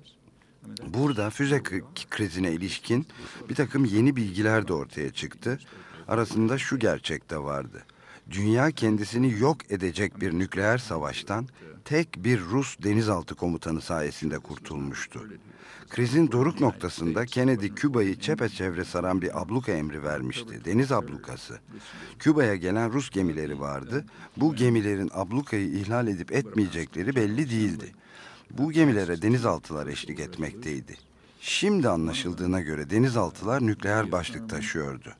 Burada 0.88 1.30
füze 1.30 1.64
krizine 2.10 2.52
ilişkin 2.52 3.08
bir 3.50 3.56
takım 3.56 3.86
yeni 3.86 4.16
bilgiler 4.16 4.68
de 4.68 4.74
ortaya 4.74 5.12
çıktı. 5.12 5.60
Arasında 6.08 6.58
şu 6.58 6.80
gerçek 6.80 7.30
de 7.30 7.38
vardı. 7.38 7.86
dünya 8.32 8.72
kendisini 8.72 9.40
yok 9.40 9.72
edecek 9.72 10.22
bir 10.22 10.40
nükleer 10.40 10.78
savaştan 10.78 11.48
tek 11.86 12.16
bir 12.18 12.40
Rus 12.40 12.78
denizaltı 12.84 13.36
komutanı 13.36 13.82
sayesinde 13.82 14.40
kurtulmuştu. 14.40 15.30
Krizin 15.90 16.32
doruk 16.32 16.62
noktasında 16.62 17.26
Kennedy 17.26 17.68
Küba'yı 17.68 18.20
çepeçevre 18.20 18.86
saran 18.86 19.22
bir 19.22 19.42
abluka 19.42 19.72
emri 19.72 20.04
vermişti. 20.04 20.66
Deniz 20.66 20.92
ablukası. 20.92 21.60
Küba'ya 22.20 22.56
gelen 22.56 22.94
Rus 22.94 23.10
gemileri 23.10 23.60
vardı. 23.60 24.06
Bu 24.38 24.56
gemilerin 24.56 25.12
ablukayı 25.14 25.68
ihlal 25.68 26.08
edip 26.08 26.32
etmeyecekleri 26.32 27.16
belli 27.16 27.50
değildi. 27.50 27.92
Bu 28.52 28.72
gemilere 28.72 29.22
denizaltılar 29.22 29.88
eşlik 29.88 30.20
etmekteydi. 30.20 30.96
Şimdi 31.42 31.90
anlaşıldığına 31.90 32.62
göre 32.62 32.90
denizaltılar 32.90 33.66
nükleer 33.66 34.12
başlık 34.12 34.50
taşıyordu. 34.50 35.14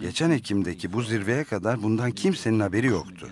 Geçen 0.00 0.30
Ekim'deki 0.30 0.92
bu 0.92 1.02
zirveye 1.02 1.44
kadar 1.44 1.82
bundan 1.82 2.10
kimsenin 2.10 2.60
haberi 2.60 2.86
yoktu. 2.86 3.28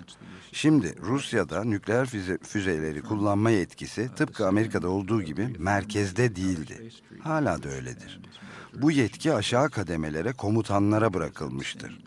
Şimdi 0.51 0.95
Rusya'da 1.01 1.63
nükleer 1.63 2.05
füze, 2.05 2.37
füzeleri 2.37 3.01
kullanma 3.01 3.49
yetkisi 3.49 4.09
tıpkı 4.15 4.47
Amerika'da 4.47 4.89
olduğu 4.89 5.21
gibi 5.21 5.55
merkezde 5.57 6.35
değildi. 6.35 6.91
Hala 7.19 7.63
da 7.63 7.69
öyledir. 7.69 8.19
Bu 8.73 8.91
yetki 8.91 9.33
aşağı 9.33 9.69
kademelere, 9.69 10.33
komutanlara 10.33 11.13
bırakılmıştır. 11.13 11.99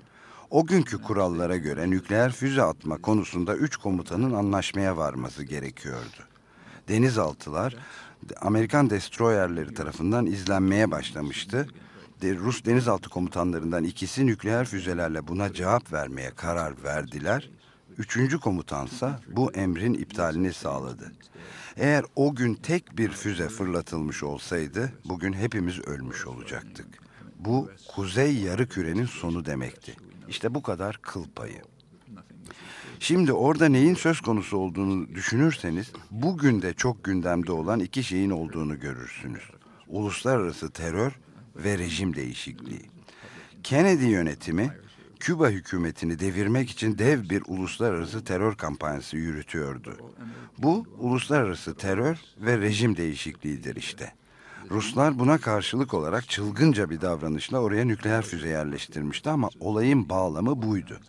O 0.50 0.66
günkü 0.66 1.02
kurallara 1.02 1.56
göre 1.56 1.90
nükleer 1.90 2.32
füze 2.32 2.62
atma 2.62 2.98
konusunda 2.98 3.56
üç 3.56 3.76
komutanın 3.76 4.32
anlaşmaya 4.32 4.96
varması 4.96 5.44
gerekiyordu. 5.44 6.22
Denizaltılar 6.88 7.76
Amerikan 8.40 8.90
destroyerleri 8.90 9.74
tarafından 9.74 10.26
izlenmeye 10.26 10.90
başlamıştı. 10.90 11.66
Rus 12.22 12.64
denizaltı 12.64 13.10
komutanlarından 13.10 13.84
ikisi 13.84 14.26
nükleer 14.26 14.66
füzelerle 14.66 15.28
buna 15.28 15.52
cevap 15.52 15.92
vermeye 15.92 16.30
karar 16.30 16.74
verdiler. 16.84 17.50
Üçüncü 17.98 18.38
komutansa 18.38 19.20
bu 19.28 19.52
emrin 19.52 19.94
iptalini 19.94 20.52
sağladı. 20.52 21.12
Eğer 21.76 22.04
o 22.16 22.34
gün 22.34 22.54
tek 22.54 22.98
bir 22.98 23.08
füze 23.08 23.48
fırlatılmış 23.48 24.22
olsaydı 24.22 24.92
bugün 25.04 25.32
hepimiz 25.32 25.78
ölmüş 25.78 26.26
olacaktık. 26.26 26.86
Bu 27.38 27.70
kuzey 27.88 28.36
yarı 28.36 28.68
kürenin 28.68 29.06
sonu 29.06 29.46
demekti. 29.46 29.96
İşte 30.28 30.54
bu 30.54 30.62
kadar 30.62 30.98
kıl 31.02 31.24
payı. 31.36 31.62
Şimdi 33.00 33.32
orada 33.32 33.68
neyin 33.68 33.94
söz 33.94 34.20
konusu 34.20 34.56
olduğunu 34.56 35.14
düşünürseniz 35.14 35.92
bugün 36.10 36.62
de 36.62 36.74
çok 36.74 37.04
gündemde 37.04 37.52
olan 37.52 37.80
iki 37.80 38.04
şeyin 38.04 38.30
olduğunu 38.30 38.80
görürsünüz. 38.80 39.42
Uluslararası 39.88 40.70
terör 40.70 41.12
ve 41.56 41.78
rejim 41.78 42.16
değişikliği. 42.16 42.90
Kennedy 43.62 44.06
yönetimi 44.06 44.70
Küba 45.20 45.48
hükümetini 45.48 46.18
devirmek 46.18 46.70
için 46.70 46.98
dev 46.98 47.30
bir 47.30 47.42
uluslararası 47.46 48.24
terör 48.24 48.54
kampanyası 48.54 49.16
yürütüyordu. 49.16 49.96
Bu 50.58 50.86
uluslararası 50.98 51.74
terör 51.74 52.18
ve 52.38 52.58
rejim 52.58 52.96
değişikliğidir 52.96 53.76
işte. 53.76 54.12
Ruslar 54.70 55.18
buna 55.18 55.38
karşılık 55.38 55.94
olarak 55.94 56.28
çılgınca 56.28 56.90
bir 56.90 57.00
davranışla 57.00 57.58
oraya 57.58 57.84
nükleer 57.84 58.22
füze 58.22 58.48
yerleştirmişti 58.48 59.30
ama 59.30 59.48
olayın 59.60 60.08
bağlamı 60.08 60.62
buydu. 60.62 61.00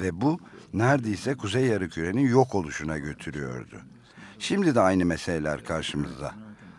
Ve 0.00 0.20
bu 0.20 0.40
neredeyse 0.74 1.34
Kuzey 1.34 1.66
Yarımküre'nin 1.66 2.28
yok 2.28 2.54
oluşuna 2.54 2.98
götürüyordu. 2.98 3.80
Şimdi 4.38 4.74
de 4.74 4.80
aynı 4.80 5.04
meseleler 5.04 5.64
karşımızda. 5.64 6.34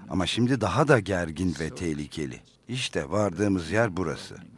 Ama 0.10 0.25
şimdi 0.25 0.62
daha 0.62 0.88
da 0.88 1.00
gergin 1.00 1.56
ve 1.60 1.70
tehlikeli. 1.70 2.42
İşte 2.68 3.10
vardığımız 3.10 3.72
yer 3.72 3.98
burası. 3.98 4.52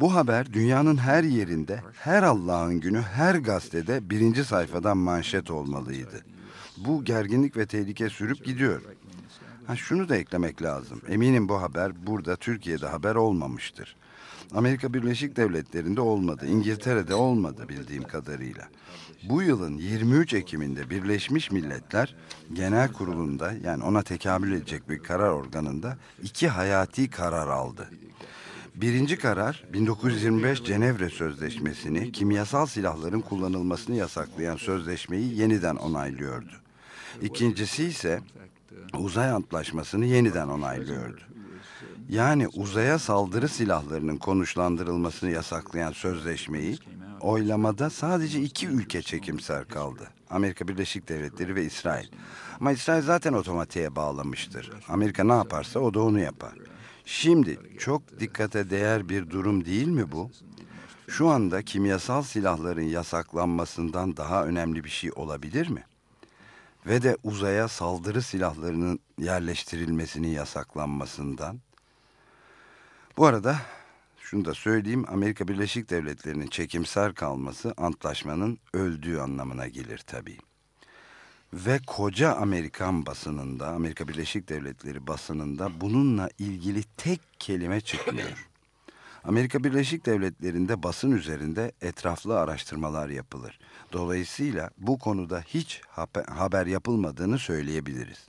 Bu 0.00 0.14
haber 0.14 0.52
dünyanın 0.52 0.96
her 0.96 1.24
yerinde, 1.24 1.80
her 1.94 2.22
Allah'ın 2.22 2.80
günü, 2.80 3.00
her 3.00 3.34
gazetede 3.34 4.10
birinci 4.10 4.44
sayfadan 4.44 4.96
manşet 4.96 5.50
olmalıydı. 5.50 6.24
Bu 6.76 7.04
gerginlik 7.04 7.56
ve 7.56 7.66
tehlike 7.66 8.08
sürüp 8.08 8.44
gidiyor. 8.44 8.82
Ha, 9.66 9.76
şunu 9.76 10.08
da 10.08 10.16
eklemek 10.16 10.62
lazım. 10.62 11.00
Eminim 11.08 11.48
bu 11.48 11.62
haber 11.62 12.06
burada 12.06 12.36
Türkiye'de 12.36 12.86
haber 12.86 13.14
olmamıştır. 13.14 13.96
Amerika 14.54 14.94
Birleşik 14.94 15.36
Devletleri'nde 15.36 16.00
olmadı, 16.00 16.46
İngiltere'de 16.46 17.14
olmadı 17.14 17.68
bildiğim 17.68 18.02
kadarıyla. 18.02 18.68
Bu 19.28 19.42
yılın 19.42 19.76
23 19.76 20.34
Ekim'inde 20.34 20.90
Birleşmiş 20.90 21.50
Milletler 21.50 22.16
Genel 22.52 22.92
Kurulu'nda 22.92 23.52
yani 23.64 23.84
ona 23.84 24.02
tekabül 24.02 24.52
edecek 24.52 24.88
bir 24.88 24.98
karar 24.98 25.30
organında 25.30 25.98
iki 26.22 26.48
hayati 26.48 27.10
karar 27.10 27.48
aldı. 27.48 27.88
Birinci 28.80 29.18
karar 29.18 29.64
1925 29.72 30.64
Cenevre 30.64 31.10
Sözleşmesi'ni 31.10 32.12
kimyasal 32.12 32.66
silahların 32.66 33.20
kullanılmasını 33.20 33.96
yasaklayan 33.96 34.56
sözleşmeyi 34.56 35.38
yeniden 35.38 35.76
onaylıyordu. 35.76 36.52
İkincisi 37.22 37.84
ise 37.84 38.20
uzay 38.98 39.30
antlaşmasını 39.30 40.06
yeniden 40.06 40.48
onaylıyordu. 40.48 41.20
Yani 42.08 42.48
uzaya 42.48 42.98
saldırı 42.98 43.48
silahlarının 43.48 44.16
konuşlandırılmasını 44.16 45.30
yasaklayan 45.30 45.92
sözleşmeyi 45.92 46.78
oylamada 47.20 47.90
sadece 47.90 48.40
iki 48.40 48.68
ülke 48.68 49.02
çekimser 49.02 49.68
kaldı. 49.68 50.08
Amerika 50.30 50.68
Birleşik 50.68 51.08
Devletleri 51.08 51.54
ve 51.54 51.64
İsrail. 51.64 52.08
Ama 52.60 52.72
İsrail 52.72 53.02
zaten 53.02 53.32
otomatiğe 53.32 53.96
bağlamıştır. 53.96 54.70
Amerika 54.88 55.24
ne 55.24 55.32
yaparsa 55.32 55.80
o 55.80 55.94
da 55.94 56.02
onu 56.02 56.20
yapar. 56.20 56.52
Şimdi 57.12 57.58
çok 57.78 58.20
dikkate 58.20 58.70
değer 58.70 59.08
bir 59.08 59.30
durum 59.30 59.64
değil 59.64 59.86
mi 59.86 60.12
bu? 60.12 60.30
Şu 61.08 61.28
anda 61.28 61.62
kimyasal 61.62 62.22
silahların 62.22 62.82
yasaklanmasından 62.82 64.16
daha 64.16 64.46
önemli 64.46 64.84
bir 64.84 64.88
şey 64.88 65.10
olabilir 65.16 65.68
mi? 65.68 65.84
Ve 66.86 67.02
de 67.02 67.16
uzaya 67.22 67.68
saldırı 67.68 68.22
silahlarının 68.22 69.00
yerleştirilmesinin 69.18 70.28
yasaklanmasından. 70.28 71.60
Bu 73.16 73.26
arada 73.26 73.56
şunu 74.20 74.44
da 74.44 74.54
söyleyeyim 74.54 75.04
Amerika 75.08 75.48
Birleşik 75.48 75.90
Devletleri'nin 75.90 76.48
çekimser 76.48 77.14
kalması 77.14 77.74
antlaşmanın 77.76 78.58
öldüğü 78.72 79.18
anlamına 79.18 79.68
gelir 79.68 79.98
tabii. 80.06 80.38
Ve 81.52 81.80
koca 81.86 82.32
Amerikan 82.34 83.06
basınında, 83.06 83.68
Amerika 83.68 84.08
Birleşik 84.08 84.48
Devletleri 84.48 85.06
basınında 85.06 85.80
bununla 85.80 86.28
ilgili 86.38 86.82
tek 86.82 87.20
kelime 87.38 87.80
çıkmıyor. 87.80 88.48
Amerika 89.24 89.64
Birleşik 89.64 90.06
Devletleri'nde 90.06 90.82
basın 90.82 91.10
üzerinde 91.10 91.72
etraflı 91.80 92.40
araştırmalar 92.40 93.08
yapılır. 93.08 93.58
Dolayısıyla 93.92 94.70
bu 94.78 94.98
konuda 94.98 95.40
hiç 95.40 95.80
haber 96.36 96.66
yapılmadığını 96.66 97.38
söyleyebiliriz. 97.38 98.28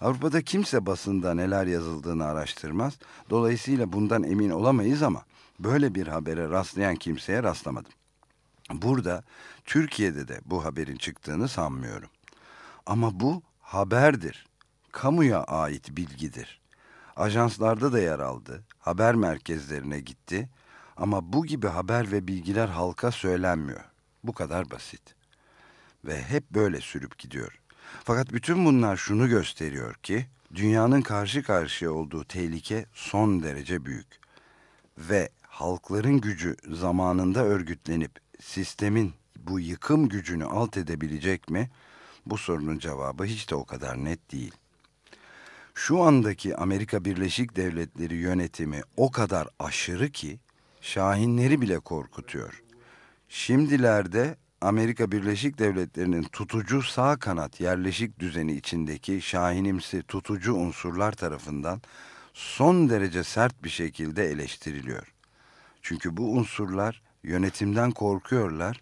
Avrupa'da 0.00 0.42
kimse 0.42 0.86
basında 0.86 1.34
neler 1.34 1.66
yazıldığını 1.66 2.24
araştırmaz. 2.24 2.98
Dolayısıyla 3.30 3.92
bundan 3.92 4.22
emin 4.22 4.50
olamayız 4.50 5.02
ama 5.02 5.22
böyle 5.60 5.94
bir 5.94 6.06
habere 6.06 6.50
rastlayan 6.50 6.96
kimseye 6.96 7.42
rastlamadım. 7.42 7.92
Burada 8.72 9.24
Türkiye'de 9.64 10.28
de 10.28 10.40
bu 10.44 10.64
haberin 10.64 10.96
çıktığını 10.96 11.48
sanmıyorum. 11.48 12.08
Ama 12.86 13.20
bu 13.20 13.42
haberdir. 13.60 14.46
Kamuya 14.92 15.44
ait 15.44 15.96
bilgidir. 15.96 16.60
Ajanslarda 17.16 17.92
da 17.92 17.98
yer 18.00 18.18
aldı. 18.18 18.64
Haber 18.78 19.14
merkezlerine 19.14 20.00
gitti. 20.00 20.48
Ama 20.96 21.32
bu 21.32 21.46
gibi 21.46 21.66
haber 21.66 22.12
ve 22.12 22.28
bilgiler 22.28 22.68
halka 22.68 23.10
söylenmiyor. 23.10 23.84
Bu 24.24 24.32
kadar 24.32 24.70
basit. 24.70 25.14
Ve 26.04 26.22
hep 26.22 26.50
böyle 26.50 26.80
sürüp 26.80 27.18
gidiyor. 27.18 27.60
Fakat 28.04 28.32
bütün 28.32 28.64
bunlar 28.64 28.96
şunu 28.96 29.28
gösteriyor 29.28 29.94
ki 29.94 30.26
dünyanın 30.54 31.02
karşı 31.02 31.42
karşıya 31.42 31.92
olduğu 31.92 32.24
tehlike 32.24 32.86
son 32.94 33.42
derece 33.42 33.84
büyük. 33.84 34.20
Ve 34.98 35.28
halkların 35.42 36.20
gücü 36.20 36.56
zamanında 36.70 37.44
örgütlenip 37.44 38.20
sistemin 38.40 39.14
bu 39.36 39.60
yıkım 39.60 40.08
gücünü 40.08 40.44
alt 40.44 40.76
edebilecek 40.76 41.50
mi? 41.50 41.70
Bu 42.26 42.38
sorunun 42.38 42.78
cevabı 42.78 43.24
hiç 43.24 43.50
de 43.50 43.54
o 43.54 43.64
kadar 43.64 44.04
net 44.04 44.32
değil. 44.32 44.52
Şu 45.74 46.02
andaki 46.02 46.56
Amerika 46.56 47.04
Birleşik 47.04 47.56
Devletleri 47.56 48.14
yönetimi 48.14 48.80
o 48.96 49.10
kadar 49.10 49.48
aşırı 49.58 50.10
ki 50.10 50.38
şahinleri 50.80 51.60
bile 51.60 51.78
korkutuyor. 51.78 52.62
Şimdilerde 53.28 54.36
Amerika 54.60 55.12
Birleşik 55.12 55.58
Devletleri'nin 55.58 56.22
tutucu 56.22 56.82
sağ 56.82 57.16
kanat 57.16 57.60
yerleşik 57.60 58.18
düzeni 58.18 58.52
içindeki 58.52 59.22
şahinimsi 59.22 60.02
tutucu 60.02 60.54
unsurlar 60.54 61.12
tarafından 61.12 61.82
son 62.34 62.90
derece 62.90 63.24
sert 63.24 63.64
bir 63.64 63.68
şekilde 63.68 64.30
eleştiriliyor. 64.30 65.12
Çünkü 65.82 66.16
bu 66.16 66.32
unsurlar 66.32 67.02
yönetimden 67.22 67.90
korkuyorlar, 67.90 68.80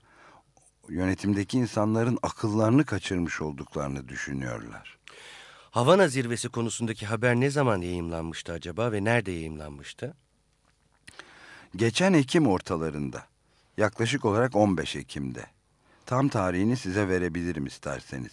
yönetimdeki 0.88 1.58
insanların 1.58 2.18
akıllarını 2.22 2.84
kaçırmış 2.84 3.40
olduklarını 3.40 4.08
düşünüyorlar. 4.08 4.98
Havana 5.70 6.08
zirvesi 6.08 6.48
konusundaki 6.48 7.06
haber 7.06 7.34
ne 7.34 7.50
zaman 7.50 7.80
yayımlanmıştı 7.80 8.52
acaba 8.52 8.92
ve 8.92 9.04
nerede 9.04 9.32
yayımlanmıştı? 9.32 10.14
Geçen 11.76 12.12
Ekim 12.12 12.46
ortalarında, 12.46 13.26
yaklaşık 13.76 14.24
olarak 14.24 14.56
15 14.56 14.96
Ekim'de 14.96 15.54
Tam 16.06 16.28
tarihini 16.28 16.76
size 16.76 17.08
verebilirim 17.08 17.66
isterseniz. 17.66 18.32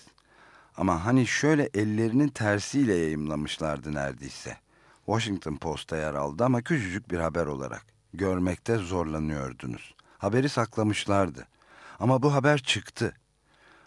Ama 0.78 1.06
hani 1.06 1.28
şöyle 1.28 1.70
ellerinin 1.74 2.28
tersiyle 2.28 2.96
yayımlamışlardı 2.96 3.94
neredeyse. 3.94 4.58
Washington 5.06 5.56
Post'ta 5.56 5.98
yer 5.98 6.14
aldı 6.14 6.46
ama 6.46 6.62
küçücük 6.62 7.12
bir 7.12 7.20
haber 7.20 7.46
olarak. 7.46 7.86
Görmekte 8.14 8.78
zorlanıyordunuz. 8.78 9.96
Haberi 10.18 10.50
saklamışlardı. 10.50 11.48
Ama 12.02 12.24
bu 12.24 12.34
haber 12.34 12.58
çıktı. 12.58 13.14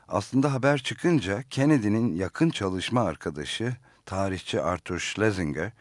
Aslında 0.08 0.52
haber 0.52 0.78
çıkınca 0.78 1.42
Kennedy'nin 1.42 2.14
yakın 2.14 2.50
çalışma 2.50 3.02
arkadaşı 3.02 3.76
tarihçi 4.06 4.62
Arthur 4.62 4.98
Schlesinger 4.98 5.72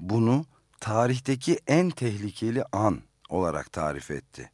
bunu 0.00 0.46
tarihteki 0.80 1.60
en 1.66 1.90
tehlikeli 1.90 2.64
an 2.72 3.00
olarak 3.28 3.72
tarif 3.72 4.10
etti. 4.10 4.50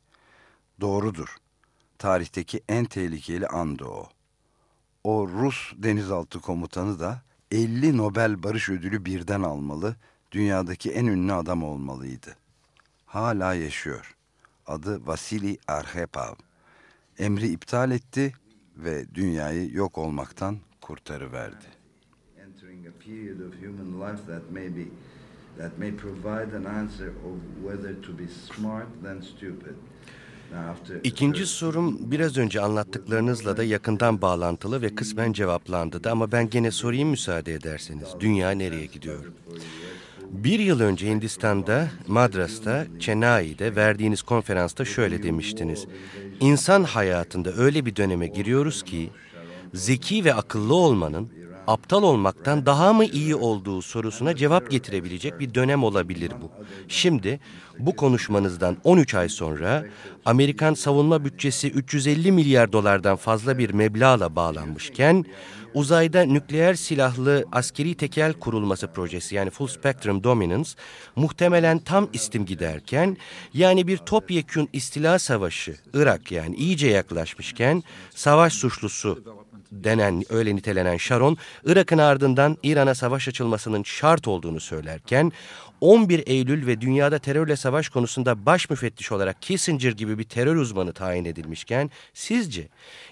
Doğrudur. 0.81 1.37
Tarihteki 1.99 2.61
en 2.69 2.85
tehlikeli 2.85 3.47
andı 3.47 3.85
o. 3.85 4.09
O 5.05 5.29
Rus 5.29 5.73
denizaltı 5.77 6.41
komutanı 6.41 7.01
da 7.01 7.23
50 7.51 7.97
Nobel 7.97 8.43
Barış 8.43 8.69
Ödülü 8.69 9.05
birden 9.05 9.43
almalı, 9.43 9.97
dünyadaki 10.33 10.93
en 10.93 11.07
ünlü 11.07 11.33
adam 11.33 11.63
olmalıydı. 11.63 12.37
Hala 13.07 13.55
yaşıyor. 13.55 14.17
Adı 14.67 15.07
Vasili 15.07 15.59
Arkhipov. 15.69 16.50
Emri 17.21 17.49
iptal 17.49 17.91
etti 17.91 18.33
ve 18.77 19.05
dünyayı 19.15 19.75
yok 19.75 19.99
olmaktan 19.99 20.59
kurtarıverdi. 20.81 21.65
Entering 22.39 22.87
a 22.87 22.91
period 23.07 23.41
of 23.41 23.55
human 23.63 24.13
life 24.13 24.27
that 24.27 24.51
may 24.51 24.77
be 24.77 24.85
that 25.59 25.79
may 25.79 25.97
provide 25.97 26.57
an 26.57 26.65
answer 26.65 27.09
of 27.09 27.37
whether 27.63 28.03
to 28.03 28.19
be 28.19 28.29
smart 28.29 28.87
than 29.05 29.21
stupid. 29.21 29.75
İkinci 31.05 31.47
sorum 31.47 32.11
biraz 32.11 32.39
önce 32.39 32.61
anlattıklarınızla 32.61 33.57
da 33.57 33.65
yakından 33.65 34.23
bağlantılı 34.23 34.83
ve 34.83 34.95
kısmen 34.95 35.33
cevaplandı 35.33 36.05
da 36.05 36.11
ama 36.11 36.33
ben 36.33 36.51
gene 36.51 36.71
sorayım 36.71 37.09
müsaade 37.09 37.55
ederseniz. 37.55 38.09
Dünya 38.21 38.51
nereye 38.51 38.87
gidiyor? 38.87 39.25
Bir 40.31 40.59
yıl 40.59 40.81
önce 40.81 41.07
Hindistan'da, 41.07 41.89
Madras'ta, 42.07 42.87
Chennai'de 43.01 43.77
verdiğiniz 43.77 44.23
konferansta 44.23 44.85
şöyle 44.85 45.23
demiştiniz. 45.23 45.87
İnsan 46.41 46.85
hayatında 46.85 47.53
öyle 47.53 47.87
bir 47.87 47.97
döneme 47.97 48.27
giriyoruz 48.27 48.83
ki 48.83 49.11
zeki 49.75 50.25
ve 50.25 50.35
akıllı 50.35 50.75
olmanın 50.75 51.33
aptal 51.67 52.03
olmaktan 52.03 52.67
daha 52.67 52.93
mı 52.93 53.05
iyi 53.05 53.35
olduğu 53.35 53.83
sorusuna 53.83 54.37
cevap 54.37 54.71
getirebilecek 54.71 55.41
bir 55.41 55.55
dönem 55.55 55.85
olabilir 55.85 56.33
bu. 56.43 56.51
Şimdi 56.89 57.41
bu 57.79 57.97
konuşmanızdan 57.97 58.77
13 58.85 59.15
ay 59.15 59.29
sonra 59.29 59.85
Amerikan 60.25 60.75
savunma 60.75 61.25
bütçesi 61.25 61.71
350 61.71 62.33
milyar 62.33 62.73
dolardan 62.73 63.17
fazla 63.17 63.59
bir 63.59 63.71
meblağla 63.71 64.37
bağlanmışken 64.37 65.25
uzayda 65.75 66.23
nükleer 66.23 66.75
silahlı 66.75 67.45
askeri 67.53 67.95
tekel 67.95 68.33
kurulması 68.33 68.87
projesi 68.87 69.35
yani 69.35 69.51
Full 69.51 69.67
Spectrum 69.67 70.25
Dominance 70.25 70.71
muhtemelen 71.17 71.79
tam 71.79 72.09
istim 72.13 72.47
giderken 72.47 73.17
yani 73.55 73.87
bir 73.87 73.97
topyekün 73.97 74.69
istila 74.73 75.19
savaşı 75.19 75.77
Irak 75.95 76.33
yani 76.33 76.57
iyice 76.57 76.89
yaklaşmışken 76.89 77.83
savaş 78.15 78.53
suçlusu 78.53 79.25
denen 79.73 80.25
öyle 80.31 80.57
nitelenen 80.57 80.97
Sharon, 80.97 81.37
Irak'ın 81.65 81.99
ardından 81.99 82.57
İran'a 82.63 82.95
savaş 82.95 83.29
açılmasının 83.29 83.83
şart 83.83 84.29
olduğunu 84.29 84.61
söylerken 84.61 85.33
11 85.81 86.23
Eylül 86.27 86.67
ve 86.67 86.81
dünyada 86.81 87.19
terörle 87.19 87.57
savaş 87.57 87.89
konusunda 87.89 88.47
baş 88.47 88.71
müfettiş 88.71 89.13
olarak 89.13 89.43
Kissinger 89.43 89.93
gibi 89.93 90.19
bir 90.19 90.25
terör 90.25 90.57
uzmanı 90.57 90.93
tayin 90.93 91.25
edilmişken 91.25 91.91
sizce 92.15 92.69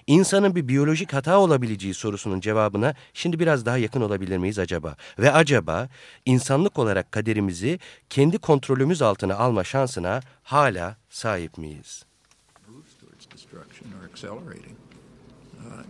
insanın 0.07 0.55
bir 0.55 0.67
biyolojik 0.67 1.13
hata 1.13 1.39
olabileceği 1.39 1.93
sorusunun 1.93 2.39
cevabına 2.39 2.93
şimdi 3.13 3.39
biraz 3.39 3.65
daha 3.65 3.77
yakın 3.77 4.01
olabilir 4.01 4.37
miyiz 4.37 4.59
acaba? 4.59 4.95
Ve 5.19 5.31
acaba 5.31 5.89
insanlık 6.25 6.79
olarak 6.79 7.11
kaderimizi 7.11 7.79
kendi 8.09 8.37
kontrolümüz 8.37 9.01
altına 9.01 9.35
alma 9.35 9.63
şansına 9.63 10.21
hala 10.43 10.97
sahip 11.09 11.57
miyiz? 11.57 12.05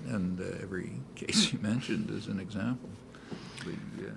and 0.09 0.39
uh, 0.39 0.63
every 0.63 0.91
case 1.15 1.53
you 1.53 1.59
mentioned 1.61 2.09
is 2.09 2.27
an 2.27 2.39
example. 2.39 2.89
The, 3.65 4.07
uh, 4.07 4.11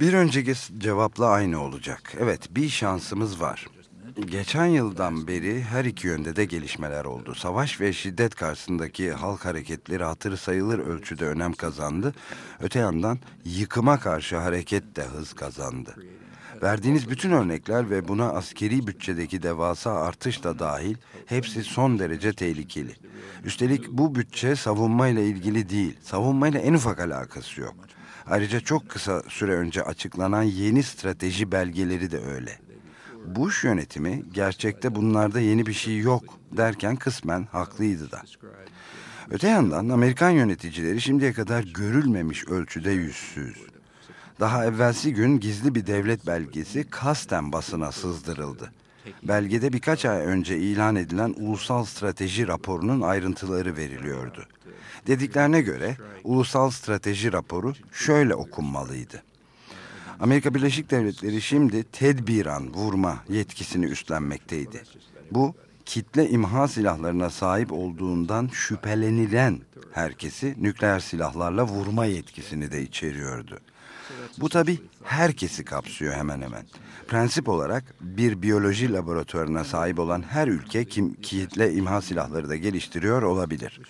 bir 0.00 0.12
önceki 0.12 0.54
cevapla 0.78 1.26
aynı 1.26 1.62
olacak. 1.62 2.14
Evet, 2.18 2.48
bir 2.50 2.68
şansımız 2.68 3.40
var. 3.40 3.66
Geçen 4.26 4.66
yıldan 4.66 5.26
beri 5.26 5.62
her 5.62 5.84
iki 5.84 6.06
yönde 6.06 6.36
de 6.36 6.44
gelişmeler 6.44 7.04
oldu. 7.04 7.34
Savaş 7.34 7.80
ve 7.80 7.92
şiddet 7.92 8.34
karşısındaki 8.34 9.12
halk 9.12 9.44
hareketleri 9.44 10.04
hatırı 10.04 10.36
sayılır 10.36 10.78
ölçüde 10.78 11.26
önem 11.26 11.52
kazandı. 11.52 12.14
Öte 12.60 12.78
yandan 12.78 13.18
yıkıma 13.44 14.00
karşı 14.00 14.36
hareket 14.36 14.96
de 14.96 15.04
hız 15.04 15.32
kazandı. 15.32 15.94
Verdiğiniz 16.62 17.10
bütün 17.10 17.30
örnekler 17.30 17.90
ve 17.90 18.08
buna 18.08 18.28
askeri 18.28 18.86
bütçedeki 18.86 19.42
devasa 19.42 19.92
artış 19.92 20.44
da 20.44 20.58
dahil 20.58 20.96
hepsi 21.26 21.64
son 21.64 21.98
derece 21.98 22.32
tehlikeli. 22.32 22.92
Üstelik 23.44 23.90
bu 23.90 24.14
bütçe 24.14 24.56
savunmayla 24.56 25.22
ilgili 25.22 25.68
değil, 25.68 25.98
savunmayla 26.02 26.60
en 26.60 26.74
ufak 26.74 27.00
alakası 27.00 27.60
yok. 27.60 27.74
Ayrıca 28.26 28.60
çok 28.60 28.88
kısa 28.88 29.22
süre 29.28 29.52
önce 29.52 29.82
açıklanan 29.82 30.42
yeni 30.42 30.82
strateji 30.82 31.52
belgeleri 31.52 32.10
de 32.10 32.18
öyle. 32.18 32.58
Bush 33.26 33.64
yönetimi 33.64 34.22
gerçekte 34.32 34.94
bunlarda 34.94 35.40
yeni 35.40 35.66
bir 35.66 35.72
şey 35.72 35.98
yok 35.98 36.24
derken 36.52 36.96
kısmen 36.96 37.48
haklıydı 37.52 38.10
da. 38.10 38.22
Öte 39.30 39.48
yandan 39.48 39.88
Amerikan 39.88 40.30
yöneticileri 40.30 41.00
şimdiye 41.00 41.32
kadar 41.32 41.62
görülmemiş 41.62 42.48
ölçüde 42.48 42.90
yüzsüz. 42.90 43.56
Daha 44.40 44.64
evvelsi 44.64 45.14
gün 45.14 45.40
gizli 45.40 45.74
bir 45.74 45.86
devlet 45.86 46.26
belgesi 46.26 46.90
kasten 46.90 47.52
basına 47.52 47.92
sızdırıldı. 47.92 48.72
Belgede 49.22 49.72
birkaç 49.72 50.04
ay 50.04 50.26
önce 50.26 50.58
ilan 50.58 50.96
edilen 50.96 51.34
ulusal 51.36 51.84
strateji 51.84 52.48
raporunun 52.48 53.00
ayrıntıları 53.00 53.76
veriliyordu. 53.76 54.46
Dediklerine 55.06 55.60
göre 55.60 55.96
ulusal 56.24 56.70
strateji 56.70 57.32
raporu 57.32 57.74
şöyle 57.92 58.34
okunmalıydı. 58.34 59.22
Amerika 60.20 60.54
Birleşik 60.54 60.90
Devletleri 60.90 61.42
şimdi 61.42 61.84
tedbiran 61.84 62.74
vurma 62.74 63.18
yetkisini 63.28 63.86
üstlenmekteydi. 63.86 64.82
Bu 65.30 65.54
kitle 65.84 66.28
imha 66.28 66.68
silahlarına 66.68 67.30
sahip 67.30 67.72
olduğundan 67.72 68.50
şüphelenilen 68.52 69.60
herkesi 69.92 70.54
nükleer 70.60 71.00
silahlarla 71.00 71.66
vurma 71.66 72.04
yetkisini 72.04 72.72
de 72.72 72.82
içeriyordu. 72.82 73.60
Bu 74.38 74.48
tabi 74.48 74.78
herkesi 75.04 75.64
kapsıyor 75.64 76.14
hemen 76.14 76.40
hemen. 76.42 76.64
Prensip 77.08 77.48
olarak 77.48 77.84
bir 78.00 78.42
biyoloji 78.42 78.92
laboratuvarına 78.92 79.64
sahip 79.64 79.98
olan 79.98 80.22
her 80.22 80.48
ülke 80.48 80.84
kim, 80.84 81.14
kitle 81.14 81.72
imha 81.72 82.02
silahları 82.02 82.48
da 82.48 82.56
geliştiriyor 82.56 83.22
olabilir. 83.22 83.80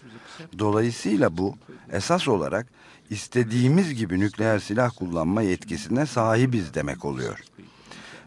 Dolayısıyla 0.58 1.36
bu 1.36 1.54
esas 1.92 2.28
olarak 2.28 2.66
istediğimiz 3.10 3.94
gibi 3.94 4.20
nükleer 4.20 4.58
silah 4.58 4.90
kullanma 4.98 5.42
yetkisine 5.42 6.06
sahibiz 6.06 6.74
demek 6.74 7.04
oluyor. 7.04 7.38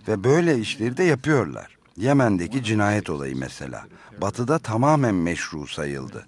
Ve 0.07 0.23
böyle 0.23 0.59
işleri 0.59 0.97
de 0.97 1.03
yapıyorlar. 1.03 1.76
Yemen'deki 1.97 2.63
cinayet 2.63 3.09
olayı 3.09 3.37
mesela. 3.37 3.85
Batı'da 4.21 4.59
tamamen 4.59 5.15
meşru 5.15 5.67
sayıldı. 5.67 6.27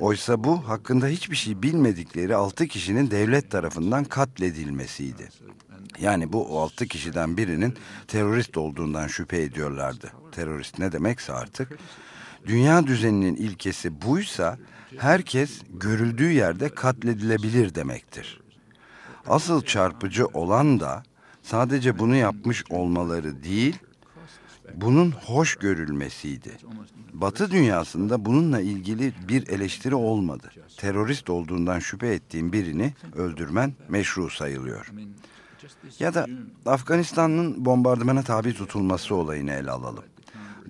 Oysa 0.00 0.44
bu 0.44 0.68
hakkında 0.68 1.06
hiçbir 1.06 1.36
şey 1.36 1.62
bilmedikleri 1.62 2.34
altı 2.34 2.66
kişinin 2.66 3.10
devlet 3.10 3.50
tarafından 3.50 4.04
katledilmesiydi. 4.04 5.28
Yani 6.00 6.32
bu 6.32 6.60
altı 6.60 6.86
kişiden 6.86 7.36
birinin 7.36 7.74
terörist 8.08 8.56
olduğundan 8.56 9.06
şüphe 9.06 9.42
ediyorlardı. 9.42 10.12
Terörist 10.32 10.78
ne 10.78 10.92
demekse 10.92 11.32
artık. 11.32 11.78
Dünya 12.46 12.86
düzeninin 12.86 13.36
ilkesi 13.36 14.02
buysa 14.02 14.58
herkes 14.98 15.60
görüldüğü 15.70 16.32
yerde 16.32 16.68
katledilebilir 16.68 17.74
demektir. 17.74 18.40
Asıl 19.26 19.62
çarpıcı 19.62 20.26
olan 20.26 20.80
da 20.80 21.02
sadece 21.42 21.98
bunu 21.98 22.16
yapmış 22.16 22.64
olmaları 22.70 23.42
değil, 23.42 23.78
bunun 24.74 25.10
hoş 25.10 25.56
görülmesiydi. 25.56 26.50
Batı 27.12 27.50
dünyasında 27.50 28.24
bununla 28.24 28.60
ilgili 28.60 29.12
bir 29.28 29.48
eleştiri 29.48 29.94
olmadı. 29.94 30.50
Terörist 30.76 31.30
olduğundan 31.30 31.78
şüphe 31.78 32.08
ettiğim 32.08 32.52
birini 32.52 32.94
öldürmen 33.16 33.72
meşru 33.88 34.30
sayılıyor. 34.30 34.92
Ya 35.98 36.14
da 36.14 36.26
Afganistan'ın 36.66 37.64
bombardımana 37.64 38.22
tabi 38.22 38.54
tutulması 38.54 39.14
olayını 39.14 39.52
ele 39.52 39.70
alalım. 39.70 40.04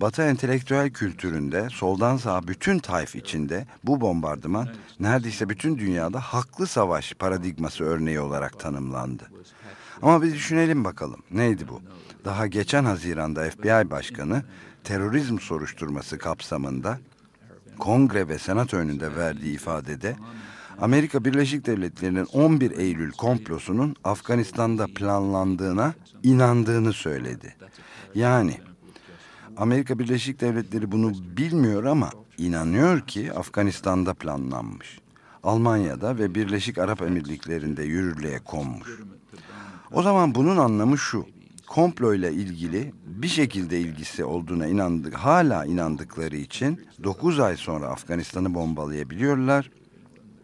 Batı 0.01 0.21
entelektüel 0.21 0.89
kültüründe 0.89 1.67
soldan 1.71 2.17
sağa 2.17 2.47
bütün 2.47 2.79
tayf 2.79 3.15
içinde 3.15 3.67
bu 3.83 4.01
bombardıman 4.01 4.69
neredeyse 4.99 5.49
bütün 5.49 5.77
dünyada 5.77 6.19
haklı 6.19 6.67
savaş 6.67 7.13
paradigması 7.13 7.83
örneği 7.83 8.19
olarak 8.19 8.59
tanımlandı. 8.59 9.31
Ama 10.01 10.21
bir 10.21 10.33
düşünelim 10.33 10.85
bakalım 10.85 11.23
neydi 11.31 11.67
bu? 11.67 11.81
Daha 12.25 12.47
geçen 12.47 12.85
Haziran'da 12.85 13.49
FBI 13.49 13.91
Başkanı 13.91 14.43
terörizm 14.83 15.39
soruşturması 15.39 16.17
kapsamında 16.17 16.99
kongre 17.79 18.27
ve 18.27 18.37
senato 18.37 18.77
önünde 18.77 19.15
verdiği 19.15 19.53
ifadede 19.53 20.15
Amerika 20.81 21.25
Birleşik 21.25 21.65
Devletleri'nin 21.65 22.25
11 22.25 22.71
Eylül 22.71 23.11
komplosunun 23.11 23.95
Afganistan'da 24.03 24.87
planlandığına 24.95 25.93
inandığını 26.23 26.93
söyledi. 26.93 27.55
Yani 28.15 28.57
Amerika 29.57 29.99
Birleşik 29.99 30.41
Devletleri 30.41 30.91
bunu 30.91 31.13
bilmiyor 31.37 31.83
ama 31.83 32.09
inanıyor 32.37 32.99
ki 32.99 33.33
Afganistan'da 33.33 34.13
planlanmış. 34.13 34.99
Almanya'da 35.43 36.17
ve 36.17 36.35
Birleşik 36.35 36.77
Arap 36.77 37.01
Emirlikleri'nde 37.01 37.83
yürürlüğe 37.83 38.39
konmuş. 38.39 38.99
O 39.91 40.01
zaman 40.01 40.35
bunun 40.35 40.57
anlamı 40.57 40.97
şu. 40.97 41.25
Komplo 41.69 42.13
ile 42.13 42.33
ilgili 42.33 42.93
bir 43.05 43.27
şekilde 43.27 43.79
ilgisi 43.79 44.25
olduğuna 44.25 44.67
inandık, 44.67 45.13
hala 45.13 45.65
inandıkları 45.65 46.35
için 46.35 46.87
9 47.03 47.39
ay 47.39 47.57
sonra 47.57 47.87
Afganistan'ı 47.87 48.53
bombalayabiliyorlar 48.53 49.71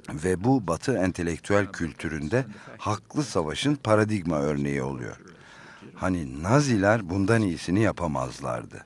ve 0.09 0.43
bu 0.43 0.67
Batı 0.67 0.97
entelektüel 0.97 1.65
kültüründe 1.71 2.45
haklı 2.77 3.23
savaşın 3.23 3.75
paradigma 3.75 4.39
örneği 4.39 4.83
oluyor. 4.83 5.19
Hani 5.95 6.43
Naziler 6.43 7.09
bundan 7.09 7.41
iyisini 7.41 7.81
yapamazlardı. 7.81 8.85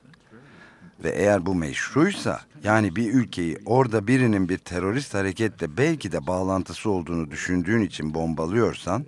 Ve 1.04 1.10
eğer 1.10 1.46
bu 1.46 1.54
meşruysa 1.54 2.40
yani 2.64 2.96
bir 2.96 3.14
ülkeyi 3.14 3.58
orada 3.64 4.06
birinin 4.06 4.48
bir 4.48 4.58
terörist 4.58 5.14
hareketle 5.14 5.76
belki 5.76 6.12
de 6.12 6.26
bağlantısı 6.26 6.90
olduğunu 6.90 7.30
düşündüğün 7.30 7.82
için 7.82 8.14
bombalıyorsan 8.14 9.06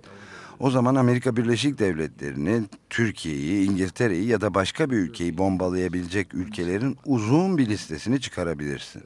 o 0.59 0.71
zaman 0.71 0.95
Amerika 0.95 1.37
Birleşik 1.37 1.79
Devletleri'ni, 1.79 2.63
Türkiye'yi, 2.89 3.69
İngiltere'yi 3.69 4.25
ya 4.25 4.41
da 4.41 4.53
başka 4.53 4.89
bir 4.91 4.97
ülkeyi 4.97 5.37
bombalayabilecek 5.37 6.33
ülkelerin 6.33 6.97
uzun 7.05 7.57
bir 7.57 7.69
listesini 7.69 8.21
çıkarabilirsin. 8.21 9.03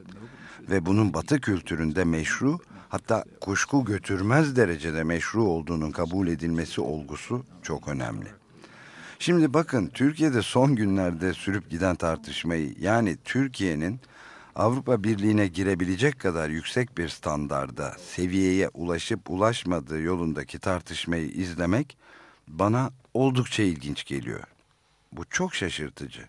Ve 0.70 0.86
bunun 0.86 1.14
batı 1.14 1.40
kültüründe 1.40 2.04
meşru 2.04 2.58
hatta 2.88 3.24
kuşku 3.40 3.84
götürmez 3.84 4.56
derecede 4.56 5.04
meşru 5.04 5.42
olduğunun 5.42 5.90
kabul 5.90 6.28
edilmesi 6.28 6.80
olgusu 6.80 7.44
çok 7.62 7.88
önemli. 7.88 8.28
Şimdi 9.18 9.54
bakın 9.54 9.86
Türkiye'de 9.86 10.42
son 10.42 10.76
günlerde 10.76 11.32
sürüp 11.32 11.70
giden 11.70 11.96
tartışmayı 11.96 12.74
yani 12.80 13.16
Türkiye'nin 13.24 14.00
Avrupa 14.58 15.04
Birliği'ne 15.04 15.46
girebilecek 15.46 16.20
kadar 16.20 16.48
yüksek 16.48 16.98
bir 16.98 17.08
standarda, 17.08 17.96
seviyeye 18.14 18.68
ulaşıp 18.68 19.30
ulaşmadığı 19.30 20.00
yolundaki 20.00 20.58
tartışmayı 20.58 21.28
izlemek 21.28 21.96
bana 22.48 22.90
oldukça 23.14 23.62
ilginç 23.62 24.04
geliyor. 24.04 24.44
Bu 25.12 25.24
çok 25.24 25.54
şaşırtıcı. 25.54 26.28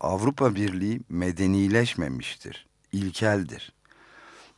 Avrupa 0.00 0.54
Birliği 0.54 1.00
medenileşmemiştir, 1.08 2.66
ilkeldir. 2.92 3.72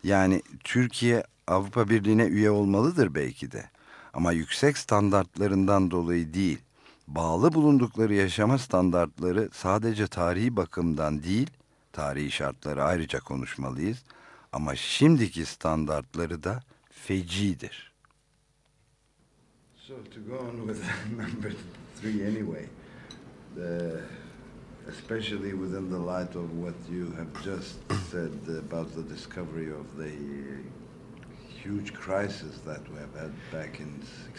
Yani 0.04 0.42
Türkiye 0.64 1.24
Avrupa 1.46 1.88
Birliği'ne 1.88 2.24
üye 2.24 2.50
olmalıdır 2.50 3.14
belki 3.14 3.52
de. 3.52 3.70
Ama 4.12 4.32
yüksek 4.32 4.78
standartlarından 4.78 5.90
dolayı 5.90 6.34
değil, 6.34 6.58
bağlı 7.08 7.52
bulundukları 7.52 8.14
yaşama 8.14 8.58
standartları 8.58 9.48
sadece 9.52 10.06
tarihi 10.06 10.56
bakımdan 10.56 11.22
değil, 11.22 11.50
tarihi 11.94 12.30
şartları 12.30 12.84
ayrıca 12.84 13.20
konuşmalıyız. 13.20 13.98
Ama 14.52 14.76
şimdiki 14.76 15.46
standartları 15.46 16.42
da 16.42 16.62
fecidir. 16.90 17.92
So 19.86 19.94
to 19.94 20.20
go 20.28 20.38
on 20.38 20.66
with 20.66 20.82
number 21.10 21.52
three 22.00 22.26
anyway, 22.26 22.66
the, 23.54 24.00
especially 24.88 25.52
within 25.52 25.90
the 25.90 25.98
light 25.98 26.36
of 26.36 26.50
what 26.50 26.74
you 26.90 27.12
have 27.18 27.44
just 27.44 27.76
said 28.10 28.32
about 28.68 28.94
the 28.94 29.14
discovery 29.14 29.72
of 29.72 29.86
the 29.98 30.10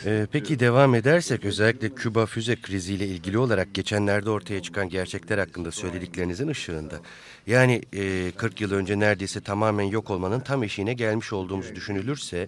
ee, 0.06 0.28
peki 0.32 0.60
devam 0.60 0.96
edersek 0.96 1.46
özellikle 1.46 1.90
Küba 1.90 2.26
füze 2.26 2.56
kriziyle 2.56 3.08
ilgili 3.08 3.38
olarak 3.38 3.74
geçenlerde 3.74 4.30
ortaya 4.30 4.62
çıkan 4.62 4.90
gerçekler 4.90 5.38
hakkında 5.38 5.72
söylediklerinizin 5.72 6.48
ışığında. 6.48 7.00
Yani 7.48 7.82
e, 7.94 8.32
40 8.38 8.62
yıl 8.62 8.72
önce 8.72 9.00
neredeyse 9.00 9.42
tamamen 9.42 9.84
yok 9.84 10.10
olmanın 10.10 10.40
tam 10.40 10.64
eşiğine 10.64 10.94
gelmiş 10.94 11.34
olduğumuz 11.34 11.76
düşünülürse 11.76 12.48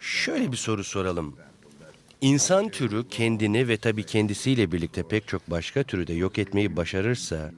şöyle 0.00 0.52
bir 0.52 0.56
soru 0.56 0.84
soralım. 0.84 1.36
İnsan 2.20 2.68
türü 2.68 3.08
kendini 3.08 3.68
ve 3.68 3.76
tabii 3.76 4.04
kendisiyle 4.04 4.72
birlikte 4.72 5.02
pek 5.02 5.28
çok 5.28 5.50
başka 5.50 5.82
türü 5.82 6.06
de 6.06 6.14
yok 6.14 6.38
etmeyi 6.38 6.76
başarırsa 6.76 7.52